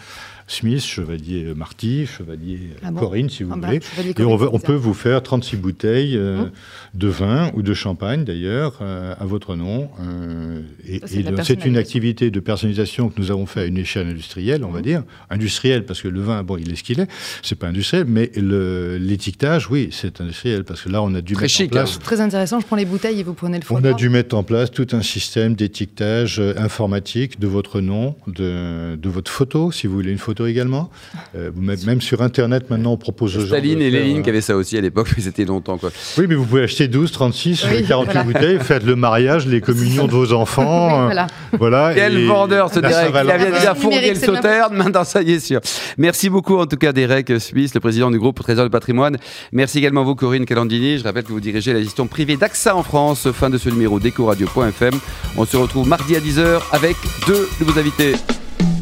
Smith, 0.49 0.85
chevalier 0.85 1.53
Marty, 1.57 2.07
chevalier 2.07 2.71
ah 2.85 2.93
Corinne, 2.93 3.29
si 3.29 3.43
vous 3.43 3.53
ah 3.53 3.57
bah, 3.57 3.67
voulez. 3.67 4.15
et 4.17 4.25
on, 4.25 4.35
on 4.55 4.59
peut 4.61 4.75
vous 4.75 4.95
faire 4.95 5.21
36 5.21 5.57
bouteilles 5.57 6.17
euh, 6.17 6.43
hum. 6.43 6.51
de 6.95 7.09
vin 7.09 7.51
ou 7.55 7.63
de 7.63 7.75
champagne, 7.75 8.23
d'ailleurs, 8.25 8.79
euh, 8.81 9.15
à 9.19 9.27
votre 9.27 9.57
nom. 9.57 9.91
Euh, 10.01 10.61
et 10.87 11.01
c'est 11.05 11.65
une 11.65 11.77
activité 11.77 12.31
de 12.31 12.39
personnalisation 12.39 13.09
que 13.09 13.21
nous 13.21 13.33
avons 13.33 13.47
fait 13.47 13.63
à 13.63 13.65
une 13.65 13.77
échelle 13.77 14.07
industrielle, 14.07 14.63
on 14.63 14.71
va 14.71 14.79
hum. 14.79 14.85
dire. 14.85 15.03
Industrielle, 15.31 15.85
parce 15.85 16.01
que 16.01 16.07
le 16.07 16.21
vin, 16.21 16.45
bon, 16.45 16.59
il 16.59 16.73
est 16.73 16.77
ce 16.77 16.85
qu'il 16.85 17.01
est. 17.01 17.09
C'est 17.43 17.59
pas 17.59 17.67
industriel, 17.67 18.07
mais 18.07 18.31
l'étiquetage, 18.37 19.69
oui, 19.69 19.89
c'est 19.91 20.21
industriel, 20.21 20.63
parce 20.63 20.83
que 20.83 20.89
là, 20.89 21.03
on 21.03 21.13
a 21.17 21.23
dû 21.23 21.35
mettre 21.35 21.61
en 21.61 21.67
place... 21.67 21.97
Hein. 21.97 22.01
Très 22.05 22.21
intéressant, 22.21 22.61
je 22.61 22.67
prends 22.67 22.77
les 22.77 22.85
bouteilles 22.85 23.19
et 23.19 23.25
vous 23.25 23.35
prenez 23.35 23.59
le 23.59 23.65
foie 23.65 23.81
On 23.83 23.85
a 23.85 23.95
dû 23.95 24.11
mettre 24.11 24.37
en 24.37 24.45
place 24.45 24.71
tout 24.71 24.87
un 24.93 25.03
système 25.03 25.55
d'étiquetage 25.55 26.41
informatique 26.57 27.41
de 27.41 27.49
votre 27.49 27.81
nom, 27.81 28.15
de, 28.29 28.95
de 28.95 29.09
votre 29.09 29.31
photo, 29.31 29.73
si 29.73 29.89
vous 29.89 29.95
voulez 29.95 30.13
une 30.13 30.19
photo 30.19 30.36
également. 30.45 30.91
Euh, 31.37 31.51
même 31.55 32.01
sur 32.01 32.21
Internet, 32.21 32.69
maintenant, 32.69 32.93
on 32.93 32.97
propose 32.97 33.37
aux 33.37 33.47
Staline 33.47 33.81
et 33.81 33.91
Léline 33.91 34.23
qui 34.23 34.29
avaient 34.29 34.41
ça 34.41 34.57
aussi 34.57 34.77
à 34.77 34.81
l'époque, 34.81 35.09
mais 35.17 35.23
c'était 35.23 35.45
longtemps. 35.45 35.79
Quoi. 35.79 35.91
Oui, 36.19 36.27
mais 36.29 36.35
vous 36.35 36.45
pouvez 36.45 36.65
acheter 36.65 36.89
12, 36.89 37.13
36, 37.13 37.65
48 37.89 38.25
bouteilles, 38.25 38.59
faites 38.61 38.85
le 38.85 38.97
mariage, 38.97 39.47
les 39.47 39.61
communions 39.61 40.07
de 40.07 40.13
vos 40.13 40.33
enfants. 40.33 41.07
voilà. 41.07 41.27
voilà. 41.53 41.93
Quel 41.95 42.27
vendeur, 42.27 42.73
ce 42.73 42.81
Derek. 42.81 43.11
Il 43.25 43.31
avait 43.31 43.53
déjà 43.53 43.75
fourgué 43.75 44.11
le 44.11 44.21
sauterne, 44.21 44.77
maintenant 44.77 45.05
ça 45.05 45.23
y 45.23 45.33
est 45.33 45.41
sûr. 45.41 45.61
Merci 45.97 46.29
beaucoup, 46.29 46.59
en 46.59 46.67
tout 46.67 46.77
cas, 46.77 46.93
Derek 46.93 47.33
Smith, 47.41 47.73
le 47.75 47.81
président 47.81 48.11
du 48.11 48.19
groupe 48.19 48.41
Trésor 48.41 48.65
du 48.65 48.71
patrimoine. 48.71 49.17
Merci 49.53 49.79
également 49.79 50.03
à 50.03 50.05
vous, 50.05 50.15
Corinne 50.15 50.45
Calandini. 50.45 50.99
Je 50.99 51.05
rappelle 51.05 51.25
que 51.25 51.33
vous 51.33 51.41
dirigez 51.41 51.73
la 51.73 51.83
gestion 51.83 52.07
privée 52.07 52.37
d'AXA 52.37 52.75
en 52.75 52.83
France. 52.83 53.31
Fin 53.33 53.51
de 53.51 53.59
ce 53.59 53.69
numéro 53.69 54.01
d'EcoRadio.fm. 54.01 54.95
On 55.37 55.45
se 55.45 55.57
retrouve 55.57 55.89
mardi 55.89 56.17
à 56.17 56.21
10h 56.21 56.61
avec 56.73 56.97
deux 57.27 57.49
de 57.61 57.65
vos 57.65 57.79
invités. 57.79 58.15